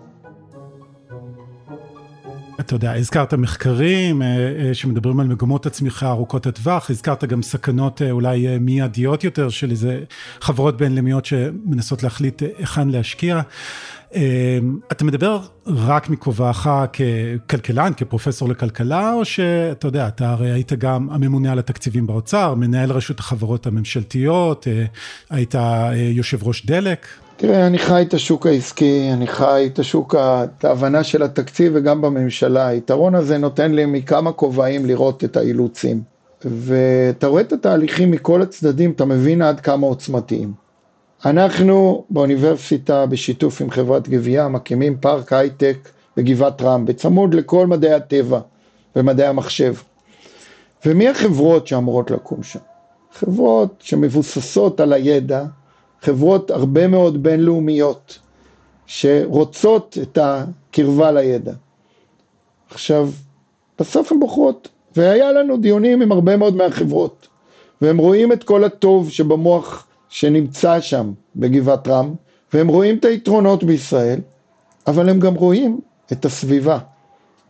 אתה 2.70 2.76
יודע, 2.76 2.94
הזכרת 2.94 3.34
מחקרים 3.34 4.22
אה, 4.22 4.28
אה, 4.28 4.74
שמדברים 4.74 5.20
על 5.20 5.28
מגמות 5.28 5.66
הצמיחה 5.66 6.10
ארוכות 6.10 6.48
הטווח, 6.48 6.90
הזכרת 6.90 7.24
גם 7.24 7.42
סכנות 7.42 8.02
אה, 8.02 8.12
אולי 8.12 8.58
מיידיות 8.58 9.24
יותר 9.24 9.50
של 9.50 9.72
איזה 9.72 10.04
חברות 10.42 10.78
בינלאומיות 10.78 11.26
שמנסות 11.26 12.04
להחליט 12.04 12.42
היכן 12.58 12.90
להשקיע. 12.90 13.42
אתה 14.92 15.06
מדבר 15.06 15.40
רק 15.68 16.10
מכובעך 16.10 16.70
ככלכלן, 17.48 17.92
כפרופסור 17.98 18.50
לכלכלה, 18.50 19.14
או 19.14 19.26
שאתה 19.26 19.88
יודע, 19.88 20.08
אתה 20.08 20.30
הרי 20.30 20.52
היית 20.52 20.74
גם 20.74 21.10
הממונה 21.12 21.52
על 21.52 21.60
התקציבים 21.60 22.08
באוצר, 22.08 22.54
מנהל 22.54 22.92
רשות 22.92 23.20
החברות 23.20 23.68
הממשלתיות, 23.68 24.68
היית 25.30 25.56
יושב 25.96 26.44
ראש 26.44 26.66
דלק. 26.66 27.08
תראה, 27.40 27.68
אני 27.68 27.78
חי 27.78 28.02
את 28.02 28.14
השוק 28.14 28.48
העסקי, 28.48 29.10
אני 29.14 29.28
חי 29.28 29.70
את 29.74 29.80
השוק, 29.80 30.16
את 30.16 30.66
ההבנה 30.66 31.04
של 31.04 31.24
התקציב 31.24 31.72
וגם 31.76 32.02
בממשלה. 32.02 32.68
היתרון 32.68 33.16
הזה 33.16 33.38
נותן 33.38 33.72
לי 33.72 33.86
מכמה 33.86 34.32
כובעים 34.32 34.86
לראות 34.86 35.24
את 35.24 35.38
האילוצים. 35.38 36.02
ואתה 36.46 37.28
רואה 37.28 37.42
את 37.42 37.54
התהליכים 37.54 38.12
מכל 38.12 38.42
הצדדים, 38.42 38.92
אתה 38.92 39.06
מבין 39.06 39.42
עד 39.42 39.60
כמה 39.60 39.88
עוצמתיים. 39.88 40.54
אנחנו 41.26 42.06
באוניברסיטה, 42.10 43.06
בשיתוף 43.06 43.62
עם 43.62 43.72
חברת 43.72 44.10
גבייה, 44.10 44.48
מקימים 44.48 44.98
פארק 44.98 45.34
הייטק 45.34 45.90
בגבעת 46.18 46.62
רם, 46.62 46.86
בצמוד 46.86 47.34
לכל 47.34 47.68
מדעי 47.68 47.94
הטבע 47.94 48.40
ומדעי 48.96 49.28
המחשב. 49.28 49.74
ומי 50.86 51.10
החברות 51.10 51.68
שאמורות 51.68 52.12
לקום 52.12 52.44
שם? 52.44 52.60
חברות 53.14 53.76
שמבוססות 53.80 54.80
על 54.80 54.94
הידע, 54.94 55.44
חברות 56.02 56.52
הרבה 56.52 56.88
מאוד 56.88 57.24
בינלאומיות, 57.24 58.20
שרוצות 58.86 59.98
את 60.02 60.18
הקרבה 60.22 61.12
לידע. 61.12 61.54
עכשיו, 62.72 63.10
בסוף 63.80 64.12
הן 64.12 64.20
בוחרות, 64.20 64.68
והיה 64.96 65.32
לנו 65.32 65.58
דיונים 65.58 66.02
עם 66.02 66.12
הרבה 66.12 66.38
מאוד 66.38 66.56
מהחברות, 66.56 67.28
והם 67.82 67.98
רואים 67.98 68.32
את 68.32 68.44
כל 68.44 68.64
הטוב 68.64 69.10
שבמוח 69.10 69.88
שנמצא 70.10 70.82
שם 70.82 71.12
בגבעת 71.36 71.88
רם, 71.88 72.14
והם 72.54 72.68
רואים 72.68 72.98
את 72.98 73.06
היתרונות 73.06 73.64
בישראל, 73.64 74.20
אבל 74.88 75.10
הם 75.10 75.20
גם 75.20 75.36
רואים 75.36 75.80
את 76.12 76.26
הסביבה. 76.26 76.80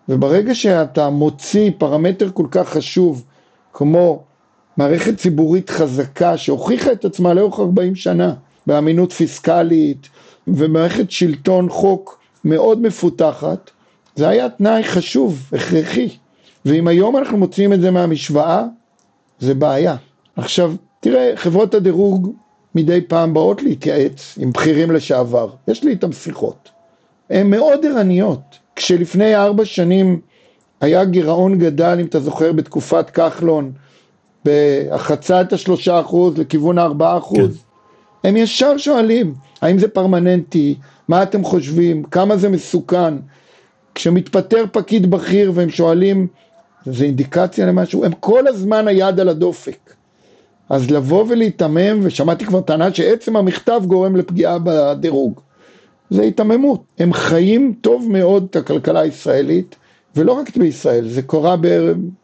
וברגע 0.10 0.56
שאתה 0.56 1.10
מוציא 1.10 1.72
פרמטר 1.77 2.29
כל 2.34 2.46
כך 2.51 2.70
חשוב 2.70 3.24
כמו 3.74 4.24
מערכת 4.79 5.17
ציבורית 5.17 5.69
חזקה 5.69 6.38
שהוכיחה 6.38 6.91
את 6.91 7.05
עצמה 7.05 7.33
לאורך 7.33 7.59
40 7.59 7.95
שנה 7.95 8.33
באמינות 8.67 9.12
פיסקלית 9.12 10.09
ומערכת 10.48 11.12
שלטון 11.12 11.69
חוק 11.69 12.19
מאוד 12.45 12.81
מפותחת, 12.81 13.71
זה 14.15 14.29
היה 14.29 14.50
תנאי 14.50 14.83
חשוב, 14.83 15.50
הכרחי. 15.53 16.09
ואם 16.65 16.88
היום 16.88 17.17
אנחנו 17.17 17.38
מוציאים 17.38 17.74
את 17.74 17.81
זה 17.81 17.91
מהמשוואה, 17.91 18.63
זה 19.39 19.53
בעיה. 19.53 19.95
עכשיו, 20.36 20.74
תראה, 21.00 21.31
חברות 21.36 21.74
הדירוג 21.74 22.33
מדי 22.75 23.01
פעם 23.01 23.33
באות 23.33 23.62
להתייעץ 23.62 24.38
עם 24.41 24.51
בכירים 24.51 24.91
לשעבר, 24.91 25.50
יש 25.67 25.83
לי 25.83 25.91
איתם 25.91 26.12
שיחות. 26.12 26.69
הן 27.29 27.50
מאוד 27.50 27.86
ערניות. 27.86 28.59
כשלפני 28.75 29.36
ארבע 29.36 29.65
שנים 29.65 30.19
היה 30.81 31.05
גירעון 31.05 31.59
גדל, 31.59 31.98
אם 32.01 32.05
אתה 32.05 32.19
זוכר, 32.19 32.51
בתקופת 32.51 33.09
כחלון, 33.09 33.71
בהחצת 34.46 35.53
השלושה 35.53 36.00
אחוז 36.00 36.38
לכיוון 36.38 36.77
הארבעה 36.77 37.17
אחוז, 37.17 37.38
כן. 37.38 38.29
הם 38.29 38.38
ישר 38.38 38.77
שואלים, 38.77 39.34
האם 39.62 39.79
זה 39.79 39.88
פרמננטי, 39.88 40.75
מה 41.08 41.24
אתם 41.24 41.43
חושבים, 41.43 42.03
כמה 42.03 42.38
זה 42.38 42.50
מסוכן. 42.50 43.13
כשמתפטר 43.96 44.65
פקיד 44.72 45.12
בכיר 45.12 45.51
והם 45.55 45.69
שואלים, 45.69 46.27
זה 46.86 47.05
אינדיקציה 47.05 47.65
למשהו, 47.65 48.05
הם 48.05 48.12
כל 48.19 48.48
הזמן 48.48 48.88
היד 48.88 49.19
על 49.19 49.29
הדופק. 49.29 49.93
אז 50.69 50.91
לבוא 50.91 51.25
ולהיתמם, 51.29 52.00
ושמעתי 52.01 52.46
כבר 52.46 52.62
טענה 52.62 52.93
שעצם 52.93 53.36
המכתב 53.36 53.81
גורם 53.86 54.15
לפגיעה 54.15 54.58
בדירוג. 54.63 55.39
זה 56.10 56.22
היתממות. 56.22 56.81
הם 57.00 57.13
חיים 57.13 57.74
טוב 57.81 58.08
מאוד 58.10 58.48
את 58.50 58.55
הכלכלה 58.55 59.00
הישראלית, 59.00 59.75
ולא 60.16 60.32
רק 60.32 60.58
בישראל, 60.58 61.08
זה 61.08 61.22
קורה 61.22 61.56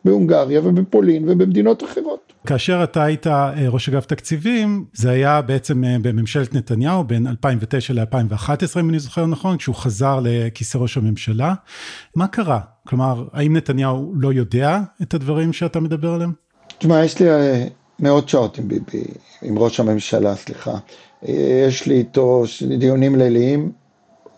בהונגריה 0.06 0.62
ובפולין 0.64 1.30
ובמדינות 1.30 1.84
אחרות. 1.84 2.34
כאשר 2.46 2.84
אתה 2.84 3.04
היית 3.04 3.28
אה, 3.28 3.70
ראש 3.70 3.90
אגף 3.90 4.06
תקציבים, 4.06 4.86
זה 4.94 5.10
היה 5.12 5.42
בעצם 5.42 5.84
אה, 5.84 5.96
בממשלת 6.02 6.54
נתניהו 6.54 7.04
בין 7.04 7.28
2009 7.28 7.94
ל-2011, 7.94 8.80
אם 8.80 8.90
אני 8.90 9.00
זוכר 9.00 9.26
נכון, 9.26 9.58
כשהוא 9.58 9.76
חזר 9.76 10.20
לכיסא 10.24 10.78
ראש 10.78 10.98
הממשלה. 10.98 11.54
מה 12.16 12.28
קרה? 12.28 12.60
כלומר, 12.88 13.28
האם 13.34 13.58
נתניהו 13.58 14.14
לא 14.16 14.34
יודע 14.34 14.80
את 15.02 15.14
הדברים 15.14 15.54
שאתה 15.54 15.80
מדבר 15.80 16.14
עליהם? 16.14 16.32
תשמע, 16.78 17.04
יש 17.04 17.20
לי 17.20 17.30
אה, 17.30 17.68
מאות 18.00 18.30
שעות 18.30 18.58
עם 18.58 18.68
ביבי, 18.68 19.04
עם 19.42 19.60
ראש 19.60 19.80
הממשלה, 19.80 20.36
סליחה. 20.36 20.78
יש 21.68 21.88
לי 21.88 21.96
איתו 21.96 22.44
דיונים 22.80 23.16
ליליים, 23.16 23.72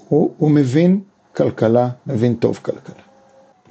הוא, 0.08 0.34
הוא 0.38 0.52
מבין 0.52 1.00
כלכלה, 1.36 1.90
מבין 2.08 2.36
טוב 2.36 2.60
כלכלה. 2.62 3.07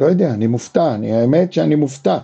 לא 0.00 0.06
יודע, 0.06 0.30
אני 0.30 0.46
מופתע, 0.46 0.94
אני, 0.94 1.12
האמת 1.12 1.52
שאני 1.52 1.74
מופתע. 1.74 2.18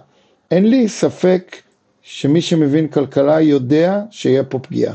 אין 0.51 0.71
לי 0.71 0.89
ספק 0.89 1.57
שמי 2.03 2.41
שמבין 2.41 2.89
כלכלה 2.89 3.41
יודע 3.41 4.03
שיהיה 4.11 4.45
פה 4.45 4.59
פגיעה. 4.59 4.95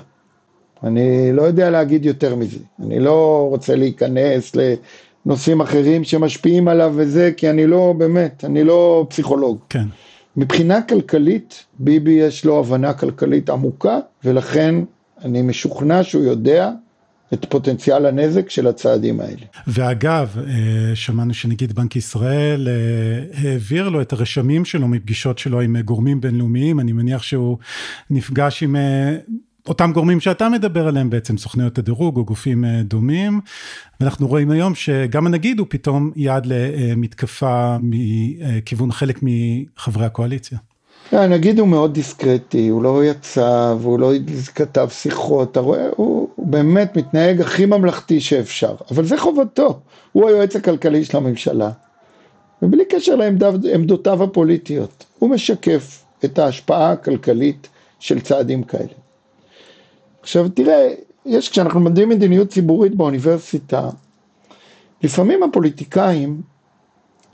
אני 0.84 1.34
לא 1.34 1.42
יודע 1.42 1.70
להגיד 1.70 2.06
יותר 2.06 2.36
מזה. 2.36 2.60
אני 2.80 3.00
לא 3.00 3.48
רוצה 3.50 3.76
להיכנס 3.76 4.56
לנושאים 4.56 5.62
אחרים 5.62 6.04
שמשפיעים 6.04 6.68
עליו 6.68 6.94
וזה, 6.96 7.32
כי 7.38 7.50
אני 7.50 7.68
לא, 7.68 7.94
באמת, 7.98 8.46
אני 8.46 8.64
לא 8.64 9.06
פסיכולוג. 9.10 9.58
כן. 9.70 9.86
מבחינה 10.38 10.82
כלכלית, 10.82 11.66
ביבי 11.80 12.12
יש 12.12 12.46
לו 12.46 12.60
הבנה 12.60 12.94
כלכלית 12.94 13.50
עמוקה, 13.50 14.00
ולכן 14.24 14.76
אני 15.24 15.42
משוכנע 15.42 16.04
שהוא 16.04 16.24
יודע 16.24 16.72
את 17.34 17.46
פוטנציאל 17.50 18.06
הנזק 18.06 18.50
של 18.50 18.68
הצעדים 18.68 19.20
האלה. 19.20 19.46
ואגב, 19.68 20.38
אה, 20.38 20.96
שמענו 20.96 21.34
שנגיד 21.34 21.74
בנק 21.74 21.96
ישראל 21.96 22.68
אה, 22.68 23.50
העביר 23.50 23.90
לו 23.90 24.02
את 24.02 24.14
הרשמים 24.14 24.66
שלו 24.66 24.88
מפגישות 24.88 25.40
שלו 25.40 25.62
עם 25.62 25.82
גורמים 25.82 26.22
בינלאומיים, 26.22 26.80
אני 26.80 26.92
מניח 26.92 27.24
שהוא 27.24 27.58
נפגש 28.10 28.64
עם 28.64 28.76
אה, 28.76 29.16
אותם 29.68 29.92
גורמים 29.94 30.20
שאתה 30.20 30.50
מדבר 30.50 30.88
עליהם 30.88 31.10
בעצם, 31.10 31.38
סוכניות 31.38 31.78
הדירוג 31.78 32.18
או 32.18 32.26
גופים 32.26 32.66
דומים, 32.84 33.42
ואנחנו 34.00 34.28
רואים 34.28 34.52
היום 34.52 34.76
שגם 34.76 35.28
הנגיד 35.28 35.60
הוא 35.60 35.68
פתאום 35.70 36.12
יעד 36.16 36.46
למתקפה 36.46 37.78
מכיוון 37.82 38.92
חלק 38.92 39.20
מחברי 39.22 40.06
הקואליציה. 40.06 40.58
הנגיד 41.12 41.60
הוא 41.60 41.68
מאוד 41.68 41.94
דיסקרטי, 41.94 42.68
הוא 42.68 42.84
לא 42.84 43.06
יצא 43.06 43.76
והוא 43.82 44.00
לא 44.00 44.12
כתב 44.56 44.88
שיחות, 44.92 45.52
אתה 45.52 45.60
רואה, 45.60 45.88
הוא 45.96 46.27
באמת 46.50 46.98
מתנהג 46.98 47.42
הכי 47.42 47.66
ממלכתי 47.66 48.20
שאפשר, 48.20 48.76
אבל 48.92 49.06
זה 49.06 49.18
חובתו, 49.18 49.80
הוא 50.12 50.28
היועץ 50.30 50.56
הכלכלי 50.56 51.06
של 51.06 51.18
הממשלה, 51.18 51.72
ובלי 52.62 52.86
קשר 52.86 53.16
לעמדותיו 53.16 54.24
הפוליטיות, 54.24 55.06
הוא 55.20 55.30
משקף 55.30 56.04
את 56.26 56.40
ההשפעה 56.40 56.92
הכלכלית 56.92 57.70
של 58.00 58.20
צעדים 58.20 58.64
כאלה. 58.64 58.94
עכשיו 60.22 60.50
תראה, 60.50 60.94
יש, 61.26 61.50
כשאנחנו 61.50 61.80
מלמדים 61.80 62.10
מדיניות 62.10 62.50
ציבורית 62.50 62.96
באוניברסיטה, 62.96 63.90
לפעמים 65.04 65.44
הפוליטיקאים 65.44 66.42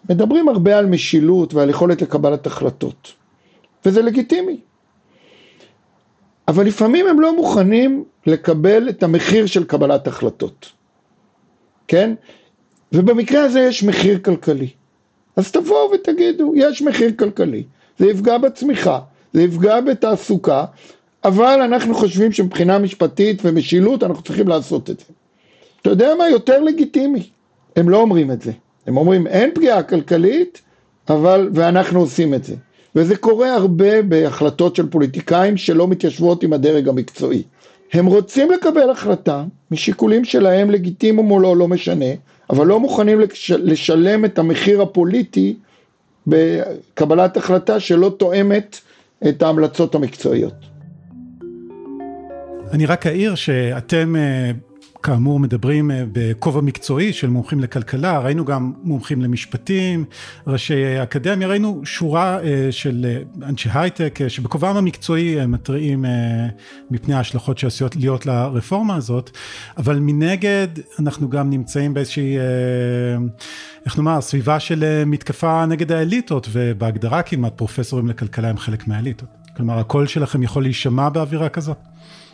מדברים 0.10 0.49
הרבה 0.49 0.78
על 0.78 0.86
משילות 0.86 1.54
ועל 1.54 1.69
יכולת 1.69 2.02
לקבלת 2.02 2.47
החלטות. 2.47 3.13
וזה 3.86 4.02
לגיטימי. 4.02 4.58
אבל 6.48 6.66
לפעמים 6.66 7.08
הם 7.08 7.20
לא 7.20 7.36
מוכנים 7.36 8.04
לקבל 8.26 8.90
את 8.90 9.04
המחיר 9.04 9.46
של 9.46 9.64
קבלת 9.64 10.08
החלטות, 10.08 10.72
כן? 11.88 12.14
ובמקרה 12.92 13.44
הזה 13.44 13.60
יש 13.60 13.84
מחיר 13.84 14.20
כלכלי. 14.20 14.70
אז 15.36 15.52
תבואו 15.52 15.92
ותגידו, 15.94 16.54
יש 16.56 16.82
מחיר 16.82 17.12
כלכלי, 17.20 17.64
זה 17.98 18.08
יפגע 18.08 18.38
בצמיחה, 18.38 19.00
זה 19.34 19.42
יפגע 19.44 19.82
בתעסוקה, 19.82 20.66
אבל 21.24 21.62
אנחנו 21.62 21.96
חושבים 21.96 22.32
שמבחינה 22.32 22.80
משפטית 22.80 23.42
ומשילות 23.44 24.04
אנחנו 24.04 24.24
צריכים 24.24 24.48
לעשות 24.48 24.90
את 24.90 25.00
זה. 25.00 25.06
אתה 25.82 25.90
יודע 25.90 26.16
מה 26.18 26.30
יותר 26.30 26.60
לגיטימי? 26.60 27.30
הם 27.76 27.90
לא 27.90 27.98
אומרים 27.98 28.32
את 28.32 28.42
זה. 28.42 28.52
הם 28.88 28.98
אומרים 28.98 29.28
אין 29.28 29.52
פגיעה 29.56 29.84
כלכלית, 29.84 30.62
אבל, 31.10 31.50
ואנחנו 31.54 32.00
עושים 32.00 32.34
את 32.34 32.44
זה. 32.44 32.56
וזה 32.96 33.16
קורה 33.16 33.54
הרבה 33.54 34.02
בהחלטות 34.02 34.76
של 34.76 34.90
פוליטיקאים 34.90 35.58
שלא 35.58 35.88
מתיישבות 35.88 36.44
עם 36.44 36.54
הדרג 36.54 36.88
המקצועי. 36.88 37.44
הם 37.94 38.06
רוצים 38.06 38.52
לקבל 38.52 38.90
החלטה 38.90 39.44
משיקולים 39.72 40.26
שלהם 40.26 40.72
לגיטימיים 40.72 41.32
או 41.32 41.40
לא, 41.40 41.58
לא 41.58 41.68
משנה, 41.68 42.06
אבל 42.50 42.68
לא 42.68 42.80
מוכנים 42.80 43.20
לשלם 43.58 44.26
את 44.26 44.40
המחיר 44.40 44.82
הפוליטי 44.82 45.56
בקבלת 46.28 47.38
החלטה 47.38 47.80
שלא 47.80 48.16
תואמת 48.18 48.80
את 49.30 49.42
ההמלצות 49.42 49.96
המקצועיות. 49.96 50.54
אני 52.72 52.86
רק 52.86 53.08
אעיר 53.08 53.36
שאתם 53.36 54.16
אה, 54.16 54.52
כאמור 55.04 55.39
מדברים 55.39 55.92
אה, 55.92 56.04
בכובע 56.12 56.62
מקצועי 56.62 57.13
של 57.13 57.30
מומחים 57.30 57.60
לכלכלה, 57.60 58.20
ראינו 58.20 58.46
גם 58.46 58.74
מומחים 58.84 59.22
למשפטים, 59.22 60.06
ראשי 60.48 61.04
אקדמיה, 61.04 61.48
ראינו 61.48 61.82
שורה 61.86 62.39
אה, 62.44 62.68
של 62.72 63.06
אה, 63.06 63.48
אנשי 63.50 63.70
הייטק 63.74 64.20
שבכובעם 64.28 64.78
המקצועי 64.78 65.46
מתריעים 65.46 66.06
מפני 66.92 67.13
ההשלכות 67.13 67.58
שעשויות 67.58 67.96
להיות 67.96 68.26
לרפורמה 68.26 68.96
הזאת, 68.96 69.30
אבל 69.78 70.00
מנגד 70.00 70.68
אנחנו 71.00 71.30
גם 71.30 71.50
נמצאים 71.50 71.94
באיזושהי, 71.94 72.38
איך 73.86 73.98
נאמר, 73.98 74.22
סביבה 74.22 74.60
של 74.60 75.04
מתקפה 75.06 75.66
נגד 75.66 75.92
האליטות, 75.92 76.48
ובהגדרה 76.52 77.22
כמעט 77.22 77.54
פרופסורים 77.56 78.08
לכלכלה 78.08 78.50
הם 78.50 78.58
חלק 78.58 78.88
מהאליטות. 78.88 79.30
כלומר, 79.58 79.80
הקול 79.80 80.08
שלכם 80.08 80.44
יכול 80.44 80.63
להישמע 80.63 81.10
באווירה 81.10 81.50
כזאת? 81.50 81.78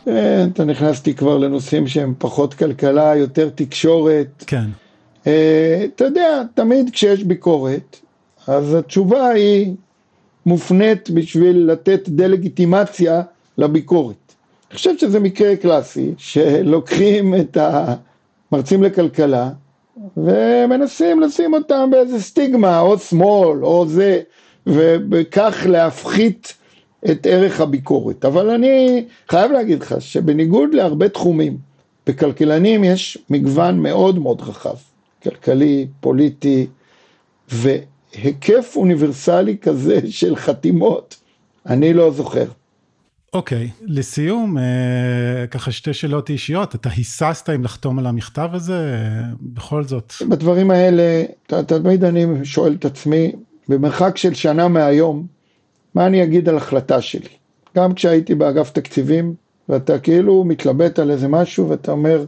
אה, 0.08 0.44
אתה 0.44 0.64
נכנסתי 0.64 1.14
כבר 1.14 1.38
לנושאים 1.38 1.86
שהם 1.86 2.14
פחות 2.18 2.54
כלכלה, 2.54 3.16
יותר 3.16 3.48
תקשורת. 3.54 4.44
כן. 4.46 4.64
אה, 5.26 5.84
אתה 5.94 6.04
יודע, 6.04 6.42
תמיד 6.54 6.90
כשיש 6.92 7.24
ביקורת, 7.24 7.96
אז 8.46 8.74
התשובה 8.74 9.28
היא 9.28 9.74
מופנית 10.46 11.10
בשביל 11.10 11.56
לתת 11.56 12.08
דה-לגיטימציה 12.08 13.22
לביקורת. 13.58 14.16
אני 14.70 14.76
חושב 14.76 14.98
שזה 14.98 15.20
מקרה 15.20 15.56
קלאסי, 15.56 16.12
שלוקחים 16.18 17.34
את 17.34 17.56
המרצים 17.60 18.82
לכלכלה, 18.82 19.50
ומנסים 20.16 21.20
לשים 21.20 21.54
אותם 21.54 21.88
באיזה 21.92 22.22
סטיגמה, 22.22 22.80
או 22.80 22.98
שמאל, 22.98 23.64
או 23.64 23.86
זה, 23.88 24.20
ובכך 24.66 25.66
להפחית 25.68 26.54
את 27.04 27.26
ערך 27.30 27.60
הביקורת. 27.60 28.24
אבל 28.24 28.50
אני 28.50 29.04
חייב 29.28 29.52
להגיד 29.52 29.82
לך 29.82 29.94
שבניגוד 29.98 30.74
להרבה 30.74 31.08
תחומים, 31.08 31.58
בכלכלנים 32.06 32.84
יש 32.84 33.18
מגוון 33.30 33.78
מאוד 33.78 34.18
מאוד 34.18 34.40
רחב, 34.40 34.76
כלכלי, 35.22 35.86
פוליטי, 36.00 36.66
והיקף 37.48 38.72
אוניברסלי 38.76 39.56
כזה 39.58 40.00
של 40.10 40.36
חתימות, 40.36 41.16
אני 41.66 41.92
לא 41.92 42.10
זוכר. 42.10 42.44
אוקיי, 43.32 43.70
okay, 43.80 43.84
לסיום, 43.86 44.58
אה, 44.58 45.46
ככה 45.50 45.72
שתי 45.72 45.92
שאלות 45.92 46.30
אישיות, 46.30 46.74
אתה 46.74 46.88
היססת 46.96 47.50
אם 47.50 47.64
לחתום 47.64 47.98
על 47.98 48.06
המכתב 48.06 48.48
הזה? 48.52 48.96
בכל 49.40 49.84
זאת. 49.84 50.12
בדברים 50.28 50.70
האלה, 50.70 51.24
תמיד 51.66 52.04
אני 52.04 52.26
שואל 52.44 52.72
את 52.72 52.84
עצמי, 52.84 53.32
במרחק 53.68 54.16
של 54.16 54.34
שנה 54.34 54.68
מהיום, 54.68 55.26
מה 55.94 56.06
אני 56.06 56.22
אגיד 56.22 56.48
על 56.48 56.56
החלטה 56.56 57.00
שלי? 57.00 57.28
גם 57.76 57.94
כשהייתי 57.94 58.34
באגף 58.34 58.70
תקציבים, 58.70 59.34
ואתה 59.68 59.98
כאילו 59.98 60.44
מתלבט 60.44 60.98
על 60.98 61.10
איזה 61.10 61.28
משהו, 61.28 61.68
ואתה 61.68 61.92
אומר, 61.92 62.24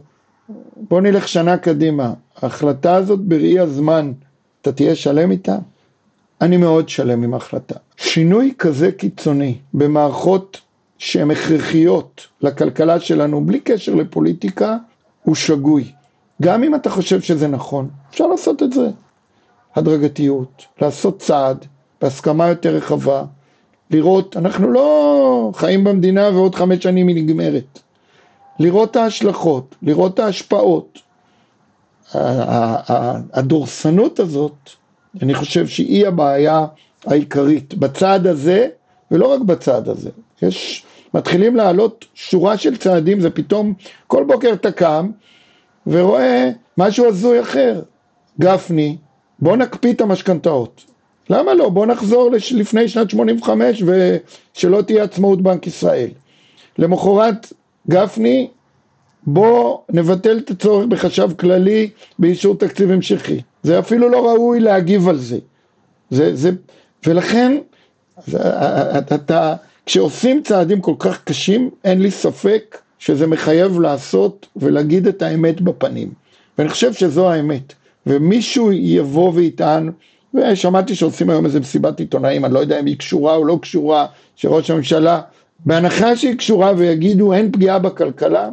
בוא 0.89 1.01
נלך 1.01 1.27
שנה 1.27 1.57
קדימה, 1.57 2.13
ההחלטה 2.41 2.95
הזאת 2.95 3.19
בראי 3.19 3.59
הזמן, 3.59 4.11
אתה 4.61 4.71
תהיה 4.71 4.95
שלם 4.95 5.31
איתה? 5.31 5.57
אני 6.41 6.57
מאוד 6.57 6.89
שלם 6.89 7.23
עם 7.23 7.33
ההחלטה. 7.33 7.75
שינוי 7.97 8.53
כזה 8.57 8.91
קיצוני 8.91 9.57
במערכות 9.73 10.61
שהן 10.97 11.31
הכרחיות 11.31 12.27
לכלכלה 12.41 12.99
שלנו, 12.99 13.45
בלי 13.45 13.59
קשר 13.59 13.95
לפוליטיקה, 13.95 14.77
הוא 15.23 15.35
שגוי. 15.35 15.91
גם 16.41 16.63
אם 16.63 16.75
אתה 16.75 16.89
חושב 16.89 17.21
שזה 17.21 17.47
נכון, 17.47 17.89
אפשר 18.09 18.27
לעשות 18.27 18.63
את 18.63 18.73
זה. 18.73 18.89
הדרגתיות, 19.75 20.65
לעשות 20.81 21.19
צעד 21.19 21.65
בהסכמה 22.01 22.47
יותר 22.47 22.75
רחבה, 22.75 23.23
לראות, 23.91 24.37
אנחנו 24.37 24.71
לא 24.71 25.51
חיים 25.55 25.83
במדינה 25.83 26.29
ועוד 26.33 26.55
חמש 26.55 26.83
שנים 26.83 27.07
היא 27.07 27.15
נגמרת. 27.15 27.79
לראות 28.59 28.95
ההשלכות, 28.95 29.75
לראות 29.81 30.19
ההשפעות. 30.19 30.99
הדורסנות 33.33 34.19
הזאת, 34.19 34.69
אני 35.21 35.33
חושב 35.33 35.67
שהיא 35.67 36.07
הבעיה 36.07 36.65
העיקרית 37.05 37.73
בצעד 37.73 38.27
הזה, 38.27 38.67
ולא 39.11 39.33
רק 39.33 39.41
בצעד 39.41 39.89
הזה. 39.89 40.09
יש, 40.41 40.85
מתחילים 41.13 41.55
לעלות 41.55 42.05
שורה 42.13 42.57
של 42.57 42.77
צעדים, 42.77 43.19
זה 43.19 43.29
פתאום, 43.29 43.73
כל 44.07 44.23
בוקר 44.27 44.53
אתה 44.53 44.71
קם 44.71 45.09
ורואה 45.87 46.49
משהו 46.77 47.05
הזוי 47.05 47.41
אחר. 47.41 47.81
גפני, 48.39 48.97
בוא 49.39 49.57
נקפיא 49.57 49.93
את 49.93 50.01
המשכנתאות. 50.01 50.92
למה 51.29 51.53
לא? 51.53 51.69
בוא 51.69 51.85
נחזור 51.85 52.31
לפני 52.51 52.87
שנת 52.87 53.09
85 53.09 53.83
ושלא 53.85 54.81
תהיה 54.81 55.03
עצמאות 55.03 55.41
בנק 55.41 55.67
ישראל. 55.67 56.09
למחרת 56.77 57.53
גפני, 57.89 58.47
בוא 59.27 59.79
נבטל 59.89 60.37
את 60.37 60.49
הצורך 60.51 60.85
בחשב 60.85 61.29
כללי 61.39 61.89
באישור 62.19 62.55
תקציב 62.55 62.91
המשכי. 62.91 63.41
זה 63.63 63.79
אפילו 63.79 64.09
לא 64.09 64.29
ראוי 64.31 64.59
להגיב 64.59 65.07
על 65.09 65.17
זה. 65.17 65.37
זה, 66.09 66.35
זה 66.35 66.51
ולכן, 67.05 67.57
אתה, 69.15 69.55
כשעושים 69.85 70.43
צעדים 70.43 70.81
כל 70.81 70.95
כך 70.99 71.23
קשים, 71.23 71.69
אין 71.83 72.01
לי 72.01 72.11
ספק 72.11 72.77
שזה 72.99 73.27
מחייב 73.27 73.79
לעשות 73.79 74.47
ולהגיד 74.55 75.07
את 75.07 75.21
האמת 75.21 75.61
בפנים. 75.61 76.13
ואני 76.57 76.69
חושב 76.69 76.93
שזו 76.93 77.31
האמת. 77.31 77.73
ומישהו 78.07 78.71
יבוא 78.71 79.31
ויטען, 79.35 79.91
ושמעתי 80.33 80.95
שעושים 80.95 81.29
היום 81.29 81.45
איזה 81.45 81.59
מסיבת 81.59 81.99
עיתונאים, 81.99 82.45
אני 82.45 82.53
לא 82.53 82.59
יודע 82.59 82.79
אם 82.79 82.85
היא 82.85 82.97
קשורה 82.97 83.35
או 83.35 83.45
לא 83.45 83.59
קשורה, 83.61 84.05
שראש 84.35 84.71
הממשלה, 84.71 85.21
בהנחה 85.65 86.15
שהיא 86.15 86.35
קשורה 86.35 86.73
ויגידו 86.77 87.33
אין 87.33 87.51
פגיעה 87.51 87.79
בכלכלה, 87.79 88.49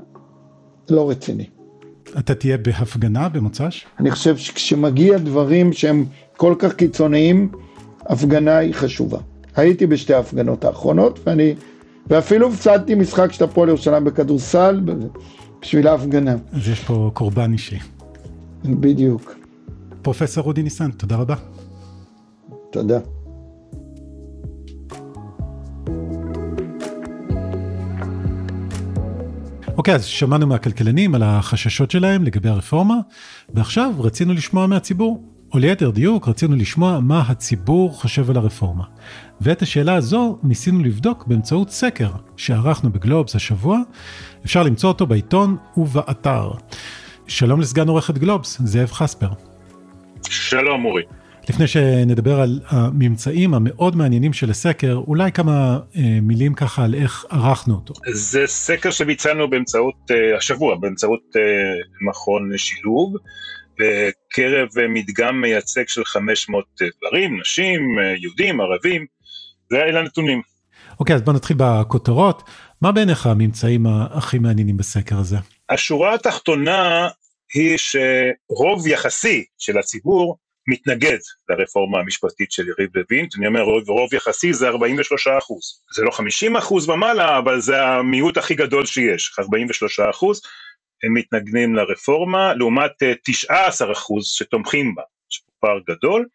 לא 0.91 1.11
רציני. 1.11 1.47
אתה 2.19 2.35
תהיה 2.35 2.59
בהפגנה 2.59 3.29
במוצ"ש? 3.29 3.85
אני 4.01 4.11
חושב 4.11 4.37
שכשמגיע 4.37 5.19
דברים 5.19 5.73
שהם 5.73 6.05
כל 6.37 6.55
כך 6.59 6.75
קיצוניים, 6.75 7.49
הפגנה 8.01 8.57
היא 8.57 8.75
חשובה. 8.75 9.19
הייתי 9.57 9.87
בשתי 9.87 10.15
ההפגנות 10.15 10.65
האחרונות, 10.65 11.21
ואני, 11.27 11.55
ואפילו 12.07 12.49
הפסדתי 12.49 12.95
משחק 12.95 13.33
של 13.33 13.45
הפועל 13.45 13.69
ירושלים 13.69 14.05
בכדורסל 14.05 14.81
בשביל 15.63 15.89
ההפגנה. 15.89 16.35
אז 16.53 16.69
יש 16.69 16.81
פה 16.81 17.11
קורבן 17.15 17.53
אישי. 17.53 17.79
בדיוק. 18.65 19.35
פרופסור 20.03 20.45
רודי 20.45 20.63
ניסן, 20.63 20.91
תודה 20.91 21.17
רבה. 21.17 21.35
תודה. 22.73 22.99
אוקיי, 29.77 29.95
אז 29.95 30.05
שמענו 30.05 30.47
מהכלכלנים 30.47 31.15
על 31.15 31.23
החששות 31.23 31.91
שלהם 31.91 32.25
לגבי 32.25 32.49
הרפורמה, 32.49 32.95
ועכשיו 33.55 33.93
רצינו 33.99 34.33
לשמוע 34.33 34.67
מהציבור. 34.67 35.25
או 35.55 35.59
ליתר 35.59 35.91
דיוק, 35.91 36.29
רצינו 36.29 36.57
לשמוע 36.57 37.01
מה 37.01 37.21
הציבור 37.29 37.93
חושב 37.93 38.31
על 38.31 38.37
הרפורמה. 38.37 38.85
ואת 39.41 39.63
השאלה 39.63 39.95
הזו 39.95 40.39
ניסינו 40.43 40.79
לבדוק 40.85 41.27
באמצעות 41.27 41.71
סקר 41.71 42.11
שערכנו 42.37 42.91
בגלובס 42.91 43.37
השבוע. 43.37 43.79
אפשר 44.45 44.63
למצוא 44.63 44.89
אותו 44.89 45.07
בעיתון 45.07 45.57
ובאתר. 45.77 46.51
שלום 47.27 47.61
לסגן 47.61 47.89
עורכת 47.89 48.19
גלובס, 48.19 48.61
זאב 48.65 48.93
חספר. 48.93 49.31
שלום 50.29 50.85
אורי. 50.85 51.03
לפני 51.49 51.67
שנדבר 51.67 52.41
על 52.41 52.61
הממצאים 52.69 53.55
המאוד 53.55 53.97
מעניינים 53.97 54.33
של 54.33 54.51
הסקר, 54.51 54.95
אולי 55.07 55.33
כמה 55.33 55.79
אה, 55.97 56.19
מילים 56.23 56.55
ככה 56.55 56.85
על 56.85 56.95
איך 56.95 57.25
ערכנו 57.31 57.75
אותו. 57.75 57.95
זה 58.13 58.47
סקר 58.47 58.91
שביצענו 58.91 59.51
באמצעות, 59.51 60.11
אה, 60.11 60.37
השבוע, 60.37 60.77
באמצעות 60.77 61.23
אה, 61.37 61.43
מכון 62.09 62.51
שילוב, 62.57 63.15
בקרב 63.81 64.69
אה, 64.79 64.89
מדגם 64.89 65.41
מייצג 65.41 65.89
של 65.89 66.05
500 66.05 66.65
אה, 66.83 66.87
גברים, 66.99 67.41
נשים, 67.41 67.99
אה, 67.99 68.15
יהודים, 68.17 68.61
ערבים, 68.61 69.07
ואלה 69.71 70.01
הנתונים. 70.01 70.43
אוקיי, 71.01 71.17
אז 71.17 71.23
בוא 71.23 71.33
נתחיל 71.33 71.57
בכותרות. 71.61 72.43
מה 72.83 72.93
בעיניך 72.93 73.27
הממצאים 73.27 73.87
הכי 73.87 74.39
מעניינים 74.39 74.77
בסקר 74.77 75.19
הזה? 75.19 75.37
השורה 75.71 76.15
התחתונה 76.15 77.09
היא 77.55 77.77
שרוב 77.79 78.87
יחסי 78.87 79.45
של 79.59 79.79
הציבור 79.79 80.37
מתנגד 80.71 81.19
לרפורמה 81.49 81.99
המשפטית 81.99 82.53
של 82.53 82.69
יריב 82.69 82.91
לוין, 82.95 83.27
אני 83.39 83.47
אומר 83.47 83.61
רוב, 83.61 83.89
רוב 83.89 84.15
יחסי 84.15 84.53
זה 84.53 84.69
43 84.69 85.29
אחוז, 85.29 85.83
זה 85.95 86.03
לא 86.03 86.11
50 86.11 86.57
אחוז 86.57 86.89
ומעלה, 86.89 87.39
אבל 87.39 87.61
זה 87.61 87.83
המיעוט 87.83 88.37
הכי 88.37 88.55
גדול 88.55 88.87
שיש, 88.87 89.35
43 89.39 90.01
אחוז, 90.01 90.41
הם 91.05 91.15
מתנגדים 91.15 91.75
לרפורמה, 91.75 92.55
לעומת 92.55 92.91
19 93.25 93.89
אה, 93.89 93.93
אחוז 93.93 94.27
שתומכים 94.27 94.95
בה, 94.95 95.03
יש 95.31 95.39
פה 95.39 95.53
פער 95.61 95.79
גדול, 95.97 96.27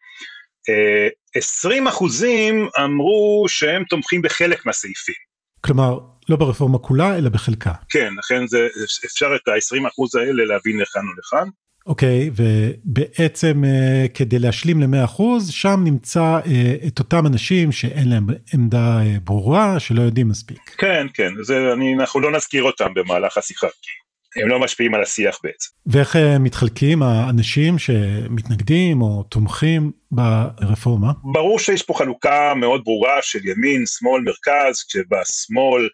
20 1.34 1.86
אה, 1.86 1.92
אחוזים 1.92 2.68
אמרו 2.84 3.44
שהם 3.48 3.84
תומכים 3.84 4.22
בחלק 4.22 4.66
מהסעיפים. 4.66 5.26
כלומר, 5.60 5.98
לא 6.28 6.36
ברפורמה 6.36 6.78
כולה, 6.78 7.18
אלא 7.18 7.28
בחלקה. 7.28 7.72
כן, 7.90 8.12
לכן 8.18 8.46
זה, 8.46 8.68
אפשר 9.06 9.36
את 9.36 9.48
ה-20 9.48 9.88
אחוז 9.88 10.14
האלה 10.14 10.44
להבין 10.44 10.80
לכאן 10.80 11.02
ולכאן. 11.08 11.48
אוקיי, 11.86 12.30
ובעצם 12.36 13.62
uh, 13.64 14.08
כדי 14.14 14.38
להשלים 14.38 14.80
ל-100%, 14.80 15.22
שם 15.50 15.80
נמצא 15.84 16.40
uh, 16.44 16.86
את 16.86 16.98
אותם 16.98 17.26
אנשים 17.26 17.72
שאין 17.72 18.08
להם 18.08 18.26
עמדה 18.54 19.00
uh, 19.00 19.20
ברורה, 19.24 19.80
שלא 19.80 20.02
יודעים 20.02 20.28
מספיק. 20.28 20.58
כן, 20.78 21.06
כן, 21.14 21.32
זה, 21.42 21.72
אני, 21.72 21.94
אנחנו 21.94 22.20
לא 22.20 22.32
נזכיר 22.32 22.62
אותם 22.62 22.94
במהלך 22.94 23.38
השיחה, 23.38 23.66
כי 23.82 24.42
הם 24.42 24.48
לא 24.48 24.60
משפיעים 24.60 24.94
על 24.94 25.02
השיח 25.02 25.38
בעצם. 25.44 25.68
ואיך 25.86 26.16
uh, 26.16 26.18
מתחלקים 26.40 27.02
האנשים 27.02 27.78
שמתנגדים 27.78 29.02
או 29.02 29.22
תומכים 29.22 29.92
ברפורמה? 30.10 31.12
ברור 31.22 31.58
שיש 31.58 31.82
פה 31.82 31.94
חלוקה 31.94 32.54
מאוד 32.56 32.80
ברורה 32.84 33.18
של 33.22 33.48
ימין, 33.48 33.84
שמאל, 33.86 34.22
מרכז, 34.22 34.84
כשבשמאל 34.88 35.88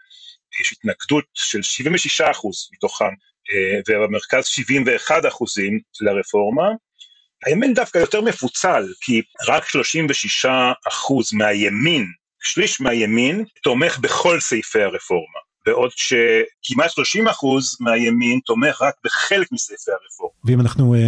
יש 0.60 0.72
התנגדות 0.72 1.24
של 1.34 1.58
76% 1.58 2.24
מתוכם 2.72 3.14
ובמרכז 3.88 4.44
71 4.46 5.26
אחוזים 5.26 5.80
לרפורמה. 6.00 6.68
הימין 7.46 7.74
דווקא 7.74 7.98
יותר 7.98 8.20
מפוצל, 8.20 8.92
כי 9.00 9.22
רק 9.48 9.68
36 9.68 10.46
אחוז 10.88 11.32
מהימין, 11.32 12.06
שליש 12.42 12.80
מהימין, 12.80 13.44
תומך 13.62 13.98
בכל 13.98 14.40
סעיפי 14.40 14.82
הרפורמה, 14.82 15.40
בעוד 15.66 15.90
שכמעט 15.96 16.90
30 16.90 17.28
אחוז 17.28 17.76
מהימין 17.80 18.40
תומך 18.46 18.82
רק 18.82 18.94
בחלק 19.04 19.52
מסעיפי 19.52 19.90
הרפורמה. 19.90 20.34
ואם 20.44 20.60
אנחנו 20.60 20.94
uh, 20.94 20.98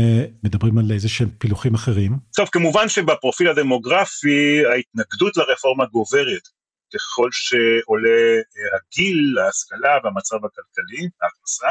מדברים 0.43 0.79
על 0.79 0.85
איזה 0.93 1.09
שהם 1.09 1.29
פילוחים 1.39 1.75
אחרים? 1.75 2.13
טוב, 2.37 2.49
כמובן 2.53 2.89
שבפרופיל 2.89 3.49
הדמוגרפי 3.49 4.63
ההתנגדות 4.73 5.37
לרפורמה 5.37 5.85
גוברת. 5.87 6.43
ככל 6.95 7.29
שעולה 7.33 8.41
הגיל, 8.77 9.39
ההשכלה 9.39 9.99
והמצב 10.05 10.37
הכלכלי, 10.37 11.09
ההכנסה. 11.23 11.69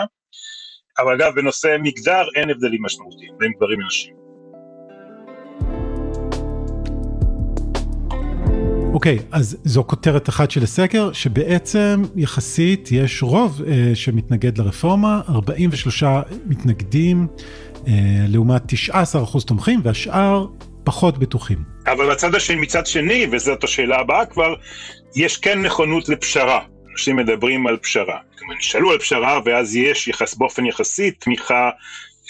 אבל 0.99 1.13
אגב, 1.13 1.35
בנושא 1.35 1.77
מגדר 1.79 2.23
אין 2.35 2.49
הבדלים 2.49 2.79
משמעותיים 2.85 3.33
בין 3.37 3.51
גברים 3.57 3.79
לנשים. 3.79 4.13
אוקיי, 8.93 9.17
okay, 9.17 9.21
אז 9.31 9.57
זו 9.63 9.83
כותרת 9.87 10.29
אחת 10.29 10.51
של 10.51 10.63
הסקר, 10.63 11.13
שבעצם 11.13 12.01
יחסית 12.15 12.89
יש 12.91 13.23
רוב 13.23 13.61
uh, 13.61 13.95
שמתנגד 13.95 14.57
לרפורמה, 14.57 15.21
43 15.29 16.03
מתנגדים, 16.45 17.27
uh, 17.73 17.87
לעומת 18.27 18.61
19% 18.93 19.43
תומכים, 19.47 19.79
והשאר 19.83 20.47
פחות 20.83 21.17
בטוחים. 21.17 21.63
אבל 21.87 22.11
בצד 22.11 22.35
השני, 22.35 22.61
מצד 22.61 22.85
שני, 22.85 23.27
וזאת 23.31 23.63
השאלה 23.63 23.99
הבאה 23.99 24.25
כבר, 24.25 24.55
יש 25.15 25.37
כן 25.37 25.61
נכונות 25.61 26.09
לפשרה. 26.09 26.59
אנשים 26.91 27.15
מדברים 27.15 27.67
על 27.67 27.77
פשרה. 27.77 28.17
כלומר, 28.43 28.57
נשאלו 28.57 28.91
על 28.91 28.99
פשרה, 28.99 29.39
ואז 29.45 29.75
יש 29.75 30.07
יחס, 30.07 30.35
באופן 30.35 30.65
יחסי 30.65 31.11
תמיכה 31.11 31.69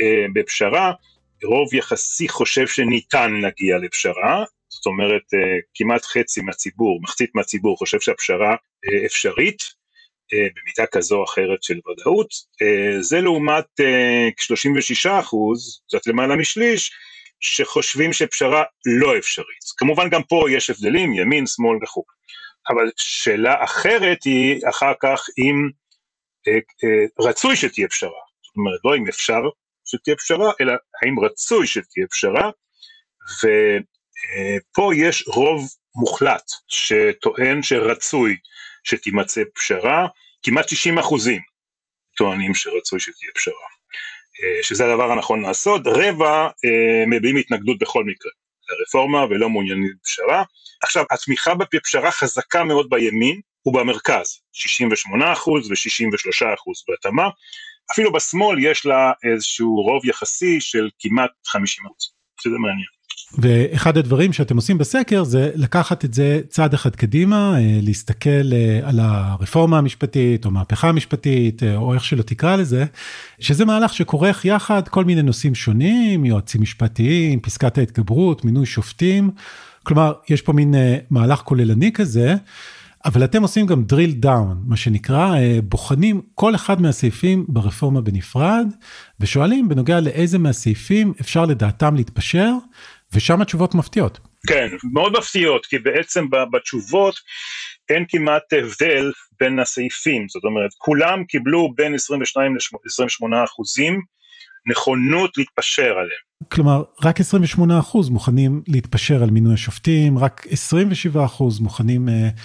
אה, 0.02 0.26
בפשרה. 0.34 0.91
רוב 1.43 1.73
יחסי 1.73 2.30
חושב 2.30 2.67
שניתן 2.67 3.34
להגיע 3.34 3.78
לפשרה, 3.78 4.43
זאת 4.69 4.86
אומרת, 4.86 5.21
אה, 5.34 5.60
כמעט 5.73 6.06
חצי 6.06 6.41
מהציבור, 6.41 7.02
מחצית 7.02 7.36
מהציבור 7.36 7.78
חושב 7.78 7.99
שהפשרה 7.99 8.52
אה, 8.52 9.06
אפשרית, 9.06 9.63
אה, 10.34 10.47
במידה 10.56 10.86
כזו 10.91 11.17
או 11.17 11.23
אחרת 11.23 11.63
של 11.63 11.80
ודאות. 11.88 12.28
זה 13.02 13.21
לעומת 13.21 13.65
אה, 13.80 14.30
36 14.38 15.06
אחוז, 15.06 15.82
קצת 15.88 16.08
למעלה 16.08 16.36
משליש, 16.36 16.91
שחושבים 17.39 18.13
שפשרה 18.13 18.63
לא 18.86 19.17
אפשרית. 19.17 19.63
כמובן 19.78 20.10
גם 20.10 20.23
פה 20.23 20.45
יש 20.52 20.69
הבדלים, 20.69 21.13
ימין, 21.13 21.47
שמאל 21.47 21.78
וכו'. 21.84 22.04
אבל 22.69 22.91
שאלה 22.97 23.63
אחרת 23.63 24.23
היא 24.23 24.62
אחר 24.69 24.93
כך 25.02 25.26
אם 25.38 25.69
רצוי 27.20 27.56
שתהיה 27.56 27.88
פשרה. 27.88 28.22
זאת 28.44 28.58
אומרת, 28.58 28.80
לא 28.86 28.96
אם 28.96 29.08
אפשר 29.08 29.42
שתהיה 29.86 30.16
פשרה, 30.16 30.52
אלא 30.62 30.74
האם 31.02 31.20
רצוי 31.20 31.68
שתהיה 31.68 32.08
פשרה, 32.08 32.50
ופה 33.38 34.92
אה, 34.92 34.98
יש 34.98 35.24
רוב 35.28 35.70
מוחלט 35.96 36.52
שטוען 36.68 37.64
שרצוי 37.64 38.38
שתימצא 38.84 39.42
פשרה, 39.56 40.08
כמעט 40.44 40.70
60 40.70 40.98
אחוזים 40.98 41.42
טוענים 42.18 42.56
שרצוי 42.56 43.00
שתהיה 43.00 43.32
פשרה. 43.36 43.74
אה, 44.44 44.64
שזה 44.64 44.86
הדבר 44.86 45.12
הנכון 45.12 45.42
לעשות, 45.42 45.82
רבע 45.86 46.48
אה, 46.66 47.04
מביעים 47.08 47.36
התנגדות 47.36 47.80
בכל 47.80 48.04
מקרה 48.04 48.32
לרפורמה 48.70 49.26
ולא 49.26 49.50
מעוניינים 49.50 49.92
בפשרה. 50.00 50.44
עכשיו, 50.84 51.04
התמיכה 51.12 51.54
בפשרה 51.56 52.12
חזקה 52.12 52.64
מאוד 52.64 52.90
בימין 52.90 53.42
ובמרכז, 53.65 54.39
68% 54.54 55.49
ו-63% 55.49 56.45
בהתאמה, 56.88 57.30
אפילו 57.91 58.13
בשמאל 58.13 58.60
יש 58.60 58.86
לה 58.86 59.12
איזשהו 59.23 59.76
רוב 59.76 60.06
יחסי 60.06 60.62
של 60.62 60.89
כמעט 60.99 61.32
50%, 61.47 61.58
שזה 62.41 62.58
מעניין. 62.58 62.93
ואחד 63.38 63.97
הדברים 63.97 64.34
שאתם 64.34 64.56
עושים 64.56 64.78
בסקר 64.78 65.23
זה 65.23 65.52
לקחת 65.56 66.06
את 66.06 66.13
זה 66.13 66.41
צעד 66.49 66.73
אחד 66.73 66.95
קדימה, 66.95 67.58
אה, 67.58 67.80
להסתכל 67.82 68.54
אה, 68.54 68.80
על 68.84 68.99
הרפורמה 68.99 69.78
המשפטית 69.78 70.45
או 70.45 70.52
מהפכה 70.52 70.89
המשפטית 70.89 71.63
אה, 71.63 71.76
או 71.76 71.93
איך 71.93 72.04
שלא 72.04 72.21
תקרא 72.21 72.56
לזה, 72.56 72.86
שזה 73.39 73.65
מהלך 73.65 73.93
שכורך 73.93 74.45
יחד 74.45 74.88
כל 74.88 75.06
מיני 75.06 75.21
נושאים 75.21 75.56
שונים, 75.56 76.26
יועצים 76.26 76.62
משפטיים, 76.62 77.39
פסקת 77.39 77.78
ההתגברות, 77.78 78.45
מינוי 78.45 78.65
שופטים, 78.65 79.32
כלומר 79.84 80.13
יש 80.30 80.41
פה 80.41 80.54
מין 80.54 80.73
מהלך 81.10 81.39
כוללני 81.39 81.91
כזה. 81.91 82.36
אבל 83.06 83.24
אתם 83.24 83.42
עושים 83.42 83.66
גם 83.66 83.84
drill 83.94 84.26
down, 84.26 84.56
מה 84.68 84.78
שנקרא, 84.78 85.36
בוחנים 85.63 86.22
כל 86.36 86.56
אחד 86.56 86.82
מהסעיפים 86.82 87.46
ברפורמה 87.48 88.02
בנפרד, 88.02 88.68
ושואלים 89.20 89.70
בנוגע 89.70 90.00
לאיזה 90.00 90.38
מהסעיפים 90.38 91.13
אפשר 91.22 91.46
לדעתם 91.46 91.96
להתפשר, 91.96 92.52
ושם 93.13 93.42
התשובות 93.42 93.76
מפתיעות. 93.76 94.20
כן, 94.48 94.68
מאוד 94.94 95.18
מפתיעות, 95.18 95.66
כי 95.66 95.80
בעצם 95.80 96.26
בתשובות 96.52 97.16
אין 97.89 98.06
כמעט 98.10 98.54
הבדל 98.54 99.12
בין 99.39 99.60
הסעיפים, 99.60 100.26
זאת 100.30 100.44
אומרת, 100.44 100.70
כולם 100.78 101.24
קיבלו 101.24 101.74
בין 101.76 101.96
22 101.96 102.56
ל-28 102.56 103.44
אחוזים 103.46 104.02
נכונות 104.72 105.38
להתפשר 105.38 105.92
עליהם. 105.92 106.50
כלומר, 106.52 106.84
רק 107.04 107.20
28 107.20 107.80
אחוז 107.80 108.10
מוכנים 108.10 108.62
להתפשר 108.68 109.24
על 109.24 109.30
מינוי 109.30 109.54
השופטים, 109.54 110.18
רק 110.18 110.48
27 110.50 111.26
אחוז 111.26 111.60
מוכנים... 111.60 112.08
uh, 112.08 112.39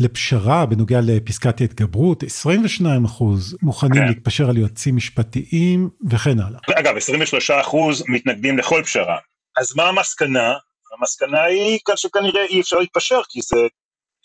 לפשרה 0.00 0.66
בנוגע 0.66 1.00
לפסקת 1.02 1.60
ההתגברות, 1.60 2.22
22 2.22 3.04
אחוז 3.04 3.56
מוכנים 3.62 4.02
כן. 4.02 4.08
להתפשר 4.08 4.50
על 4.50 4.56
יועצים 4.56 4.96
משפטיים 4.96 5.90
וכן 6.10 6.40
הלאה. 6.40 6.60
אגב, 6.78 6.96
23 6.96 7.50
אחוז 7.50 8.04
מתנגדים 8.08 8.58
לכל 8.58 8.82
פשרה, 8.84 9.18
אז 9.56 9.76
מה 9.76 9.88
המסקנה? 9.88 10.54
המסקנה 10.98 11.42
היא 11.42 11.78
שכנראה 11.96 12.44
אי 12.44 12.60
אפשר 12.60 12.78
להתפשר, 12.78 13.20
כי 13.28 13.40
זה, 13.42 13.56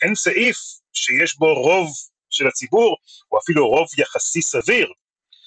אין 0.02 0.16
סעיף 0.16 0.58
שיש 0.94 1.38
בו 1.38 1.54
רוב 1.54 1.90
של 2.30 2.48
הציבור, 2.48 2.96
או 3.32 3.38
אפילו 3.38 3.68
רוב 3.70 3.88
יחסי 3.98 4.42
סביר, 4.42 4.88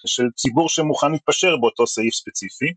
של 0.07 0.25
ציבור 0.37 0.69
שמוכן 0.69 1.13
להתפשר 1.13 1.57
באותו 1.57 1.87
סעיף 1.87 2.15
ספציפי. 2.15 2.73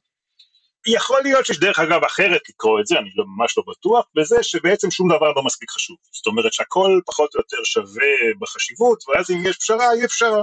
יכול 0.87 1.19
להיות 1.23 1.45
שיש 1.45 1.59
דרך 1.59 1.79
אגב 1.79 2.03
אחרת 2.03 2.41
לקרוא 2.49 2.79
את 2.79 2.87
זה, 2.87 2.99
אני 2.99 3.09
לא, 3.15 3.25
ממש 3.37 3.57
לא 3.57 3.63
בטוח, 3.67 4.05
בזה 4.15 4.35
שבעצם 4.41 4.91
שום 4.91 5.15
דבר 5.15 5.31
לא 5.35 5.43
מספיק 5.43 5.69
חשוב. 5.71 5.97
זאת 6.11 6.27
אומרת 6.27 6.53
שהכל 6.53 6.99
פחות 7.05 7.35
או 7.35 7.39
יותר 7.39 7.57
שווה 7.63 8.13
בחשיבות, 8.39 9.03
ואז 9.07 9.31
אם 9.31 9.41
יש 9.45 9.57
פשרה, 9.57 9.85
יהיה 9.95 10.07
פשרה. 10.07 10.41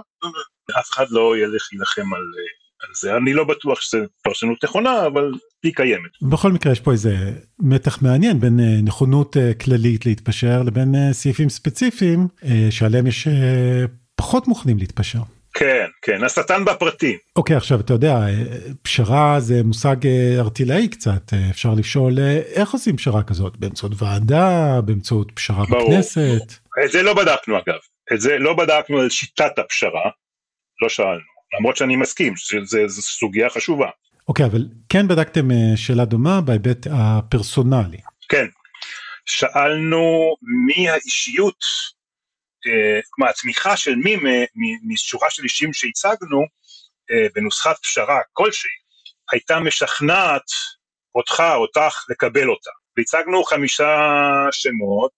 אף 0.80 0.90
אחד 0.90 1.06
לא 1.10 1.36
ילך 1.36 1.68
להילחם 1.72 2.14
על 2.14 2.22
אה, 2.38 2.94
זה 3.00 3.16
אני 3.16 3.32
לא 3.32 3.44
בטוח 3.44 3.80
שזה 3.80 3.98
פרשנות 4.22 4.64
נכונה, 4.64 5.06
אבל 5.06 5.32
היא 5.62 5.72
קיימת. 5.74 6.10
בכל 6.22 6.52
מקרה 6.52 6.72
יש 6.72 6.80
פה 6.80 6.92
איזה 6.92 7.16
מתח 7.58 8.02
מעניין 8.02 8.40
בין 8.40 8.60
אה, 8.60 8.80
נכונות 8.82 9.36
אה, 9.36 9.54
כללית 9.54 10.06
להתפשר 10.06 10.62
לבין 10.62 11.12
סעיפים 11.12 11.48
ספציפיים 11.48 12.28
שעליהם 12.70 13.06
יש 13.06 13.28
פחות 14.16 14.48
מוכנים 14.48 14.78
להתפשר. 14.78 15.18
כן, 15.58 15.86
כן, 16.02 16.24
השטן 16.24 16.64
בפרטים. 16.64 17.18
אוקיי, 17.36 17.56
עכשיו 17.56 17.80
אתה 17.80 17.92
יודע, 17.92 18.16
פשרה 18.82 19.40
זה 19.40 19.62
מושג 19.64 19.96
ארטילאי 20.38 20.88
קצת, 20.88 21.32
אפשר 21.50 21.74
לשאול 21.74 22.18
איך 22.54 22.70
עושים 22.70 22.96
פשרה 22.96 23.22
כזאת, 23.22 23.56
באמצעות 23.56 23.92
ועדה, 24.02 24.80
באמצעות 24.84 25.32
פשרה 25.34 25.64
ברור. 25.70 25.90
בכנסת? 25.90 26.54
את 26.84 26.90
זה 26.90 27.02
לא 27.02 27.14
בדקנו 27.14 27.58
אגב, 27.58 27.78
את 28.12 28.20
זה 28.20 28.38
לא 28.38 28.54
בדקנו 28.54 28.98
על 28.98 29.10
שיטת 29.10 29.58
הפשרה, 29.58 30.10
לא 30.82 30.88
שאלנו. 30.88 31.38
למרות 31.58 31.76
שאני 31.76 31.96
מסכים 31.96 32.36
שזו 32.36 33.02
סוגיה 33.02 33.50
חשובה. 33.50 33.88
אוקיי, 34.28 34.44
okay, 34.44 34.48
אבל 34.48 34.66
כן 34.88 35.08
בדקתם 35.08 35.50
אה, 35.50 35.76
שאלה 35.76 36.04
דומה 36.04 36.40
בהיבט 36.40 36.86
הפרסונלי. 36.90 37.98
כן, 38.28 38.46
שאלנו 39.26 40.34
מי 40.66 40.90
האישיות, 40.90 41.64
אה, 41.64 41.97
כלומר 43.10 43.30
התמיכה 43.30 43.76
של 43.76 43.94
מי 43.94 44.16
משורה 44.88 45.30
של 45.30 45.42
אישים 45.42 45.72
שהצגנו 45.72 46.40
אה, 47.10 47.26
בנוסחת 47.34 47.76
פשרה 47.82 48.20
כלשהי, 48.32 48.70
הייתה 49.32 49.60
משכנעת 49.60 50.50
אותך, 51.14 51.42
אותך, 51.54 52.04
לקבל 52.08 52.48
אותה. 52.48 52.70
והצגנו 52.96 53.44
חמישה 53.44 53.96
שמות, 54.50 55.12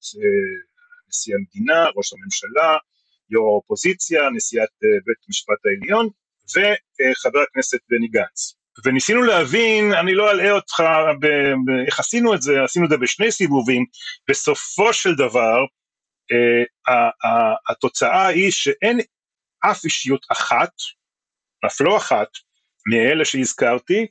נשיא 1.08 1.34
המדינה, 1.34 1.86
ראש 1.96 2.12
הממשלה, 2.12 2.76
יו"ר 3.30 3.48
האופוזיציה, 3.48 4.30
נשיאת 4.34 4.68
בית 5.06 5.16
המשפט 5.26 5.66
העליון, 5.66 6.08
וחבר 6.50 7.40
הכנסת 7.40 7.78
בני 7.88 8.08
גנץ. 8.08 8.54
וניסינו 8.84 9.22
להבין, 9.22 9.92
אני 9.92 10.14
לא 10.14 10.30
אלאה 10.30 10.52
אותך 10.52 10.82
איך 11.86 12.00
עשינו 12.00 12.34
את 12.34 12.42
זה, 12.42 12.64
עשינו 12.64 12.84
את 12.84 12.90
זה 12.90 12.96
בשני 12.96 13.32
סיבובים, 13.32 13.84
בסופו 14.28 14.92
של 14.92 15.14
דבר 15.14 15.58
אה, 15.58 15.66
התוצאה 17.68 18.26
היא 18.26 18.50
שאין 18.50 19.00
אף 19.70 19.84
אישיות 19.84 20.26
אחת, 20.32 20.72
אף 21.66 21.80
לא 21.80 21.96
אחת, 21.96 22.28
מאלה 22.86 23.24
שהזכרתי, 23.24 24.06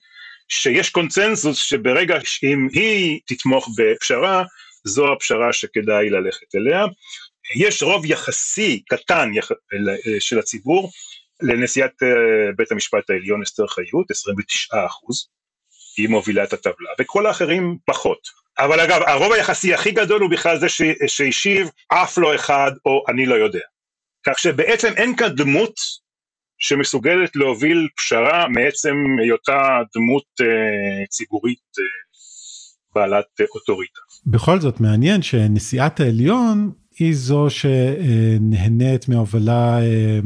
שיש 0.50 0.90
קונצנזוס 0.90 1.58
שברגע 1.58 2.20
שאם 2.24 2.68
היא 2.74 3.20
תתמוך 3.26 3.70
בפשרה, 3.78 4.44
זו 4.84 5.14
הפשרה 5.14 5.54
שכדאי 5.54 6.10
ללכת 6.10 6.56
אליה. 6.56 6.86
יש 7.56 7.84
רוב 7.84 8.06
יחסי 8.06 8.84
קטן 8.90 9.30
יח... 9.34 9.52
של 10.20 10.40
הציבור 10.40 10.92
לנשיאת 11.42 12.04
אה, 12.04 12.52
בית 12.58 12.72
המשפט 12.72 13.10
העליון 13.10 13.42
אסתר 13.42 13.68
חיות, 13.68 14.12
29 14.12 14.86
אחוז, 14.86 15.28
היא 15.98 16.10
מובילה 16.10 16.44
את 16.44 16.54
הטבלה, 16.54 16.90
וכל 17.00 17.26
האחרים 17.26 17.78
פחות. 17.86 18.39
אבל 18.60 18.80
אגב, 18.80 19.02
הרוב 19.08 19.34
היחסי 19.34 19.74
הכי 19.74 19.92
גדול 19.92 20.22
הוא 20.22 20.30
בכלל 20.30 20.60
זה 20.60 20.68
שהשיב 21.08 21.70
אף 21.88 22.18
לא 22.18 22.36
אחד 22.36 22.72
או 22.86 23.04
אני 23.10 23.26
לא 23.26 23.36
יודע. 23.36 23.60
כך 24.26 24.40
שבעצם 24.40 24.94
אין 24.98 25.16
כאן 25.16 25.36
דמות 25.36 25.74
שמסוגלת 26.58 27.36
להוביל 27.36 27.88
פשרה 27.98 28.48
מעצם 28.48 28.96
היותה 29.22 29.80
דמות 29.96 30.26
אה, 30.42 31.06
ציבורית 31.10 31.60
אה, 31.80 31.84
בעלת 32.96 33.26
אה, 33.42 33.46
אוטוריטה. 33.56 34.00
בכל 34.26 34.60
זאת 34.60 34.80
מעניין 34.80 35.22
שנשיאת 35.22 36.00
העליון 36.00 36.72
היא 37.00 37.16
זו 37.16 37.48
שנהנית 37.50 39.10
מההובלה 39.10 39.80
אה, 39.82 40.20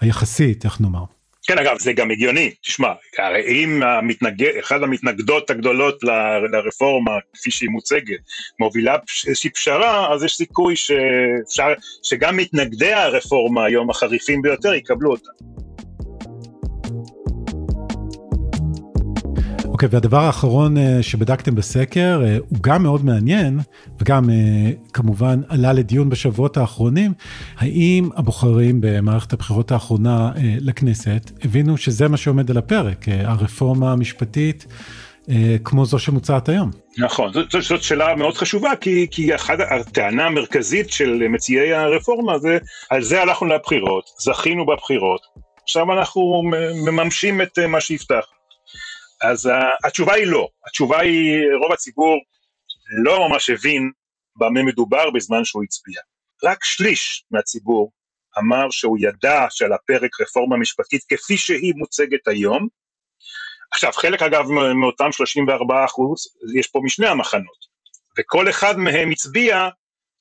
היחסית, 0.00 0.64
איך 0.64 0.80
נאמר. 0.80 1.04
כן, 1.46 1.58
אגב, 1.58 1.78
זה 1.78 1.92
גם 1.92 2.10
הגיוני, 2.10 2.50
תשמע, 2.62 2.92
הרי 3.18 3.44
אם 3.46 3.82
המתנגד, 3.82 4.56
אחת 4.60 4.82
המתנגדות 4.82 5.50
הגדולות 5.50 6.04
ל- 6.04 6.56
לרפורמה, 6.56 7.12
כפי 7.34 7.50
שהיא 7.50 7.70
מוצגת, 7.70 8.18
מובילה 8.60 8.96
איזושהי 9.26 9.50
פשרה, 9.50 10.14
אז 10.14 10.24
יש 10.24 10.36
סיכוי 10.36 10.76
שאפשר, 10.76 11.72
שגם 12.02 12.36
מתנגדי 12.36 12.92
הרפורמה 12.92 13.64
היום 13.64 13.90
החריפים 13.90 14.42
ביותר 14.42 14.74
יקבלו 14.74 15.10
אותה. 15.10 15.30
אוקיי, 19.76 19.88
והדבר 19.92 20.18
האחרון 20.18 20.76
אה, 20.76 21.02
שבדקתם 21.02 21.54
בסקר 21.54 22.22
אה, 22.24 22.36
הוא 22.48 22.58
גם 22.60 22.82
מאוד 22.82 23.04
מעניין, 23.04 23.58
וגם 24.00 24.30
אה, 24.30 24.34
כמובן 24.92 25.40
עלה 25.48 25.72
לדיון 25.72 26.08
בשבועות 26.08 26.56
האחרונים, 26.56 27.12
האם 27.58 28.08
הבוחרים 28.16 28.80
במערכת 28.80 29.32
הבחירות 29.32 29.72
האחרונה 29.72 30.32
לכנסת 30.60 31.30
הבינו 31.44 31.76
שזה 31.76 32.08
מה 32.08 32.16
שעומד 32.16 32.50
על 32.50 32.56
הפרק, 32.56 33.04
הרפורמה 33.08 33.92
המשפטית. 33.92 34.66
כמו 35.64 35.84
זו 35.86 35.98
שמוצעת 35.98 36.48
היום. 36.48 36.70
נכון, 36.98 37.32
זאת, 37.32 37.62
זאת 37.62 37.82
שאלה 37.82 38.14
מאוד 38.14 38.36
חשובה, 38.36 38.76
כי, 38.76 39.06
כי 39.10 39.34
אחת 39.34 39.58
הטענה 39.70 40.26
המרכזית 40.26 40.90
של 40.90 41.28
מציעי 41.28 41.74
הרפורמה 41.74 42.38
זה, 42.38 42.58
על 42.90 43.02
זה 43.02 43.22
הלכנו 43.22 43.48
לבחירות, 43.48 44.04
זכינו 44.18 44.66
בבחירות, 44.66 45.20
עכשיו 45.62 45.92
אנחנו 45.92 46.42
מממשים 46.86 47.42
את 47.42 47.58
מה 47.58 47.80
שהבטחנו. 47.80 48.35
אז 49.22 49.50
התשובה 49.84 50.14
היא 50.14 50.26
לא, 50.26 50.48
התשובה 50.66 51.00
היא 51.00 51.38
רוב 51.62 51.72
הציבור 51.72 52.18
לא 53.04 53.28
ממש 53.28 53.50
הבין 53.50 53.90
במה 54.36 54.62
מדובר 54.62 55.10
בזמן 55.10 55.44
שהוא 55.44 55.64
הצביע. 55.64 56.00
רק 56.44 56.64
שליש 56.64 57.24
מהציבור 57.30 57.92
אמר 58.38 58.70
שהוא 58.70 58.98
ידע 59.00 59.46
שעל 59.50 59.72
הפרק 59.72 60.20
רפורמה 60.20 60.56
משפטית 60.56 61.02
כפי 61.08 61.36
שהיא 61.36 61.74
מוצגת 61.76 62.28
היום. 62.28 62.68
עכשיו 63.72 63.92
חלק 63.92 64.22
אגב 64.22 64.44
מאותם 64.80 65.12
34 65.12 65.84
אחוז 65.84 66.26
יש 66.58 66.66
פה 66.66 66.80
משני 66.84 67.06
המחנות 67.06 67.66
וכל 68.18 68.50
אחד 68.50 68.78
מהם 68.78 69.10
הצביע 69.10 69.68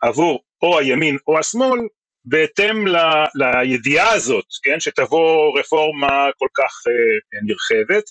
עבור 0.01 0.39
או 0.62 0.79
הימין 0.79 1.17
או 1.27 1.39
השמאל 1.39 1.79
בהתאם 2.25 2.88
ל, 2.88 2.97
לידיעה 3.36 4.12
הזאת, 4.12 4.45
כן, 4.63 4.79
שתבוא 4.79 5.60
רפורמה 5.60 6.29
כל 6.38 6.47
כך 6.58 6.71
uh, 6.88 7.39
נרחבת. 7.43 8.03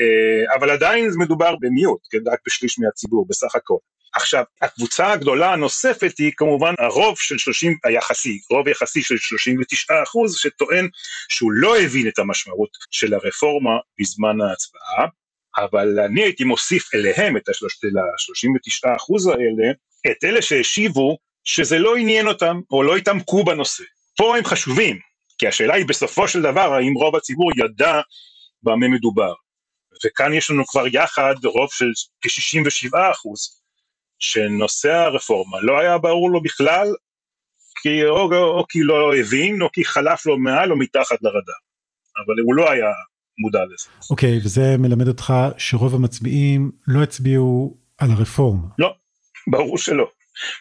אה, 0.00 0.54
אבל 0.54 0.70
עדיין 0.70 1.10
מדובר 1.18 1.54
במיעוט, 1.60 2.00
כן, 2.10 2.18
רק 2.32 2.38
בשליש 2.46 2.78
מהציבור 2.78 3.26
בסך 3.28 3.54
הכל. 3.54 3.76
עכשיו, 4.14 4.44
הקבוצה 4.62 5.12
הגדולה 5.12 5.52
הנוספת 5.52 6.18
היא 6.18 6.32
כמובן 6.36 6.74
הרוב 6.78 7.18
של 7.18 7.38
30, 7.38 7.76
היחסי, 7.84 8.40
רוב 8.50 8.68
יחסי 8.68 9.02
של 9.02 9.16
39 9.18 10.02
אחוז, 10.02 10.36
שטוען 10.36 10.88
שהוא 11.28 11.52
לא 11.52 11.78
הבין 11.78 12.08
את 12.08 12.18
המשמעות 12.18 12.70
של 12.90 13.14
הרפורמה 13.14 13.70
בזמן 14.00 14.40
ההצבעה, 14.40 15.06
אבל 15.58 16.00
אני 16.00 16.22
הייתי 16.22 16.44
מוסיף 16.44 16.94
אליהם, 16.94 17.36
את 17.36 17.48
ה-39 17.48 18.96
אחוז 18.96 19.26
האלה, 19.26 19.72
את 20.10 20.24
אלה 20.24 20.42
שהשיבו 20.42 21.16
שזה 21.44 21.78
לא 21.78 21.96
עניין 21.96 22.26
אותם, 22.26 22.60
או 22.70 22.82
לא 22.82 22.96
התעמקו 22.96 23.44
בנושא. 23.44 23.84
פה 24.16 24.36
הם 24.36 24.44
חשובים, 24.44 24.98
כי 25.38 25.48
השאלה 25.48 25.74
היא 25.74 25.86
בסופו 25.86 26.28
של 26.28 26.42
דבר, 26.42 26.74
האם 26.74 26.94
רוב 26.94 27.16
הציבור 27.16 27.50
ידע 27.56 28.00
במה 28.62 28.88
מדובר. 28.88 29.32
וכאן 30.06 30.34
יש 30.34 30.50
לנו 30.50 30.66
כבר 30.66 30.86
יחד 30.92 31.34
רוב 31.44 31.68
של 31.72 31.92
כ-67 32.20 33.12
אחוז, 33.12 33.62
שנושא 34.18 34.92
הרפורמה 34.92 35.60
לא 35.60 35.78
היה 35.78 35.98
ברור 35.98 36.30
לו 36.30 36.42
בכלל, 36.42 36.88
כי 37.82 38.04
או, 38.04 38.34
או, 38.34 38.58
או 38.58 38.64
כי 38.68 38.78
לא 38.82 39.16
הבין, 39.16 39.62
או 39.62 39.72
כי 39.72 39.84
חלף 39.84 40.26
לו 40.26 40.38
מעל 40.38 40.72
או 40.72 40.78
מתחת 40.78 41.22
לרדאר, 41.22 41.54
אבל 42.26 42.34
הוא 42.44 42.54
לא 42.54 42.70
היה 42.70 42.86
מודע 43.38 43.64
לזה. 43.64 43.90
אוקיי, 44.10 44.38
okay, 44.38 44.44
וזה 44.44 44.76
מלמד 44.78 45.08
אותך 45.08 45.34
שרוב 45.58 45.94
המצביעים 45.94 46.70
לא 46.86 47.02
הצביעו 47.02 47.76
על 47.98 48.10
הרפורמה. 48.10 48.68
לא, 48.78 48.94
ברור 49.50 49.78
שלא, 49.78 50.10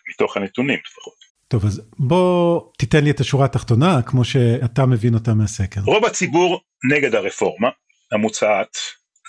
מתוך 0.10 0.38
הנתונים 0.38 0.80
לפחות. 0.86 1.13
טוב, 1.47 1.65
אז 1.65 1.82
בוא 2.00 2.62
תיתן 2.78 3.04
לי 3.04 3.12
את 3.12 3.19
השורה 3.19 3.45
התחתונה, 3.45 4.02
כמו 4.02 4.26
שאתה 4.26 4.86
מבין 4.86 5.13
אותה 5.13 5.34
מהסקר. 5.34 5.82
רוב 5.86 6.06
הציבור 6.06 6.62
נגד 6.91 7.15
הרפורמה 7.15 7.69
המוצעת, 8.12 8.78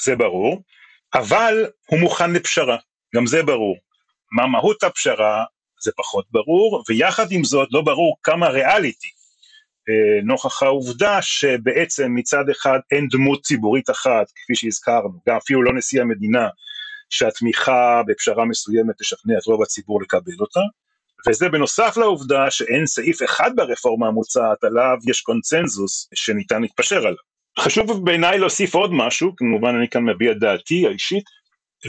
זה 0.04 0.16
ברור, 0.16 0.62
אבל 1.14 1.66
הוא 1.86 2.00
מוכן 2.00 2.32
לפשרה, 2.32 2.76
גם 3.16 3.26
זה 3.26 3.42
ברור. 3.42 3.76
מה 4.32 4.46
מהות 4.46 4.82
הפשרה 4.82 5.44
זה 5.82 5.92
פחות 5.96 6.26
ברור, 6.30 6.84
ויחד 6.88 7.32
עם 7.32 7.44
זאת 7.44 7.68
לא 7.72 7.82
ברור 7.82 8.16
כמה 8.22 8.48
ריאליטי, 8.48 9.08
אה, 9.88 10.22
נוכח 10.24 10.62
העובדה 10.62 11.22
שבעצם 11.22 12.14
מצד 12.14 12.48
אחד 12.50 12.78
אין 12.90 13.08
דמות 13.10 13.42
ציבורית 13.42 13.90
אחת, 13.90 14.26
כפי 14.34 14.54
שהזכרנו, 14.54 15.20
גם 15.28 15.36
אפילו 15.36 15.62
לא 15.62 15.74
נשיא 15.74 16.00
המדינה, 16.00 16.48
שהתמיכה 17.10 18.02
בפשרה 18.06 18.44
מסוימת 18.44 18.94
תשכנע 19.00 19.38
את 19.38 19.46
רוב 19.46 19.62
הציבור 19.62 20.02
לקבל 20.02 20.32
אותה, 20.40 20.60
וזה 21.28 21.48
בנוסף 21.48 21.96
לעובדה 21.96 22.50
שאין 22.50 22.86
סעיף 22.86 23.22
אחד 23.22 23.50
ברפורמה 23.56 24.06
המוצעת 24.06 24.64
עליו 24.64 24.96
יש 25.10 25.20
קונצנזוס 25.20 26.08
שניתן 26.14 26.62
להתפשר 26.62 26.98
עליו. 26.98 27.28
חשוב 27.58 28.04
בעיניי 28.04 28.38
להוסיף 28.38 28.74
עוד 28.74 28.90
משהו, 28.92 29.36
כמובן 29.36 29.74
אני 29.74 29.88
כאן 29.88 30.04
מביע 30.04 30.32
דעתי 30.32 30.86
האישית, 30.86 31.24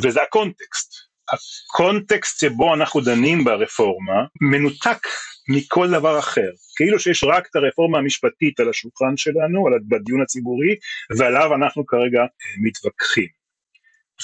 וזה 0.03 0.23
הקונטקסט. 0.23 0.93
הקונטקסט 1.33 2.39
שבו 2.39 2.73
אנחנו 2.73 3.01
דנים 3.01 3.43
ברפורמה 3.43 4.23
מנותק 4.41 5.07
מכל 5.49 5.89
דבר 5.91 6.19
אחר. 6.19 6.49
כאילו 6.75 6.99
שיש 6.99 7.23
רק 7.23 7.47
את 7.51 7.55
הרפורמה 7.55 7.97
המשפטית 7.97 8.59
על 8.59 8.69
השולחן 8.69 9.17
שלנו, 9.17 9.65
בדיון 9.89 10.21
הציבורי, 10.21 10.75
ועליו 11.17 11.55
אנחנו 11.55 11.85
כרגע 11.85 12.21
מתווכחים. 12.61 13.39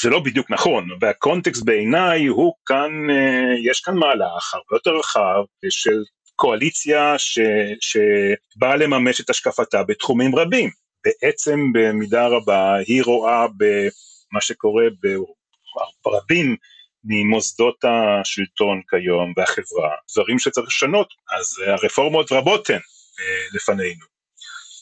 זה 0.01 0.09
לא 0.09 0.19
בדיוק 0.19 0.51
נכון, 0.51 0.89
והקונטקסט 1.01 1.63
בעיניי 1.63 2.25
הוא 2.25 2.53
כאן, 2.65 3.09
אה, 3.09 3.71
יש 3.71 3.81
כאן 3.81 3.95
מהלך 3.95 4.53
הרבה 4.53 4.75
יותר 4.75 4.91
רחב 4.95 5.43
של 5.69 6.03
קואליציה 6.35 7.15
ש, 7.17 7.39
שבאה 7.81 8.75
לממש 8.75 9.21
את 9.21 9.29
השקפתה 9.29 9.83
בתחומים 9.83 10.35
רבים. 10.35 10.84
בעצם 11.05 11.59
במידה 11.73 12.27
רבה 12.27 12.75
היא 12.75 13.03
רואה 13.03 13.47
במה 13.47 14.41
שקורה 14.41 14.85
ברבים 16.05 16.55
ממוסדות 17.03 17.75
השלטון 17.83 18.81
כיום 18.89 19.33
והחברה, 19.37 19.95
דברים 20.13 20.39
שצריך 20.39 20.67
לשנות, 20.67 21.07
אז 21.37 21.45
הרפורמות 21.67 22.31
רבות 22.31 22.69
הן 22.69 22.75
אה, 22.75 23.45
לפנינו. 23.53 24.05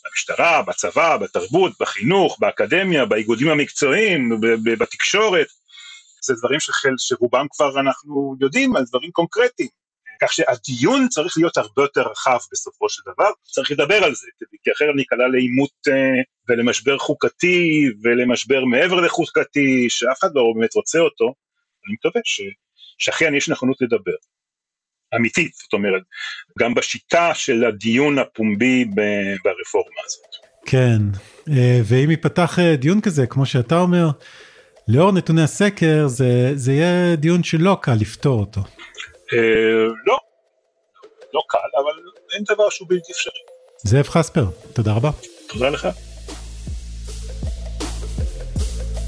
במשטרה, 0.06 0.62
בצבא, 0.62 1.18
בתרבות, 1.18 1.72
בחינוך, 1.80 2.38
באקדמיה, 2.40 3.06
באיגודים 3.06 3.50
המקצועיים, 3.50 4.40
בתקשורת, 4.64 5.48
זה 6.22 6.34
דברים 6.40 6.60
שחל, 6.60 6.94
שרובם 6.98 7.46
כבר 7.52 7.80
אנחנו 7.80 8.36
יודעים 8.40 8.76
על 8.76 8.84
דברים 8.90 9.12
קונקרטיים. 9.12 9.83
כך 10.22 10.34
שהדיון 10.34 11.08
צריך 11.08 11.38
להיות 11.38 11.58
הרבה 11.58 11.82
יותר 11.82 12.02
רחב 12.02 12.38
בסופו 12.52 12.90
של 12.90 13.02
דבר, 13.14 13.30
צריך 13.44 13.72
לדבר 13.72 14.04
על 14.04 14.16
זה, 14.16 14.28
כי 14.64 14.72
אחרת 14.72 14.96
ניקלע 14.96 15.28
לעימות 15.28 15.88
אה, 15.88 16.22
ולמשבר 16.50 16.98
חוקתי 16.98 17.90
ולמשבר 18.04 18.66
מעבר 18.66 19.02
לחוקתי, 19.02 19.90
שאף 19.90 20.20
אחד 20.20 20.30
לא 20.36 20.44
באמת 20.56 20.76
רוצה 20.76 21.00
אותו, 21.00 21.26
אני 21.88 21.94
מקווה 21.94 22.22
ש, 22.26 22.42
שאכן 22.98 23.36
יש 23.36 23.50
נכונות 23.50 23.82
לדבר. 23.82 24.16
אמיתית, 25.16 25.54
זאת 25.54 25.74
אומרת, 25.74 26.02
גם 26.60 26.74
בשיטה 26.74 27.32
של 27.34 27.66
הדיון 27.66 28.20
הפומבי 28.20 28.86
ברפורמה 29.44 30.02
הזאת. 30.06 30.44
כן, 30.66 31.02
אה, 31.50 31.82
ואם 31.86 32.12
ייפתח 32.12 32.60
אה, 32.60 32.76
דיון 32.76 33.02
כזה, 33.02 33.28
כמו 33.28 33.46
שאתה 33.46 33.80
אומר, 33.80 34.10
לאור 34.88 35.12
נתוני 35.12 35.42
הסקר, 35.42 36.08
זה, 36.08 36.52
זה 36.56 36.74
יהיה 36.74 37.16
דיון 37.16 37.44
שלא 37.44 37.78
קל 37.82 37.94
לפתור 38.00 38.40
אותו. 38.40 38.62
אה, 39.34 39.86
לא, 40.06 40.18
לא 41.34 41.42
קל, 41.50 41.58
אבל 41.84 41.94
אין 42.34 42.44
דבר 42.54 42.70
שהוא 42.70 42.88
בלתי 42.90 43.12
אפשרי. 43.12 43.34
זאב 43.78 44.08
חספר, 44.08 44.46
תודה 44.74 44.94
רבה. 44.94 45.10
תודה 45.48 45.70
לך. 45.70 45.88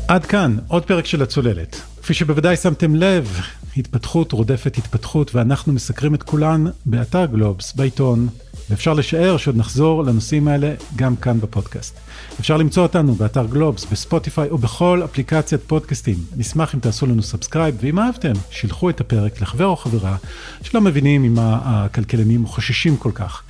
עד 0.07 0.25
כאן 0.25 0.57
עוד 0.67 0.85
פרק 0.85 1.05
של 1.05 1.21
הצוללת. 1.21 1.75
כפי 2.01 2.13
שבוודאי 2.13 2.55
שמתם 2.55 2.95
לב, 2.95 3.37
התפתחות 3.77 4.31
רודפת 4.31 4.77
התפתחות 4.77 5.35
ואנחנו 5.35 5.73
מסקרים 5.73 6.15
את 6.15 6.23
כולן 6.23 6.63
באתר 6.85 7.25
גלובס, 7.25 7.73
בעיתון, 7.73 8.27
ואפשר 8.69 8.93
לשער 8.93 9.37
שעוד 9.37 9.57
נחזור 9.57 10.03
לנושאים 10.03 10.47
האלה 10.47 10.73
גם 10.95 11.15
כאן 11.15 11.39
בפודקאסט. 11.39 11.99
אפשר 12.39 12.57
למצוא 12.57 12.83
אותנו 12.83 13.15
באתר 13.15 13.45
גלובס, 13.45 13.85
בספוטיפיי 13.85 14.49
או 14.49 14.57
בכל 14.57 15.01
אפליקציית 15.05 15.61
פודקאסטים. 15.67 16.15
נשמח 16.37 16.75
אם 16.75 16.79
תעשו 16.79 17.05
לנו 17.05 17.23
subscribe, 17.23 17.75
ואם 17.81 17.99
אהבתם, 17.99 18.33
שילחו 18.49 18.89
את 18.89 19.01
הפרק 19.01 19.41
לחבר 19.41 19.65
או 19.65 19.75
חברה 19.75 20.15
שלא 20.61 20.81
מבינים 20.81 21.23
ממה 21.23 21.59
הכלכלנים 21.63 22.45
חוששים 22.45 22.97
כל 22.97 23.11
כך. 23.13 23.43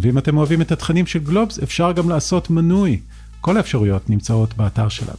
ואם 0.00 0.18
אתם 0.18 0.36
אוהבים 0.36 0.62
את 0.62 0.72
התכנים 0.72 1.06
של 1.06 1.18
גלובס, 1.18 1.58
אפשר 1.58 1.92
גם 1.92 2.08
לעשות 2.08 2.50
מנוי. 2.50 3.00
כל 3.40 3.56
האפשרויות 3.56 4.10
נמצאות 4.10 4.54
באתר 4.56 4.88
שלנו. 4.88 5.16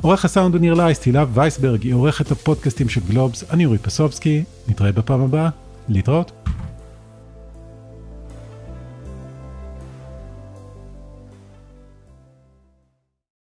עורך 0.00 0.24
הסאונד 0.24 0.54
הוא 0.54 0.60
ניר 0.60 0.74
לייסט, 0.74 1.04
הילה 1.04 1.24
וייסברג 1.34 1.82
היא 1.82 1.94
עורכת 1.94 2.30
הפודקאסטים 2.30 2.88
של 2.88 3.00
גלובס, 3.08 3.44
אני 3.50 3.66
אורי 3.66 3.78
פסובסקי, 3.78 4.44
נתראה 4.68 4.92
בפעם 4.92 5.20
הבאה, 5.20 5.48
להתראות. 5.88 6.37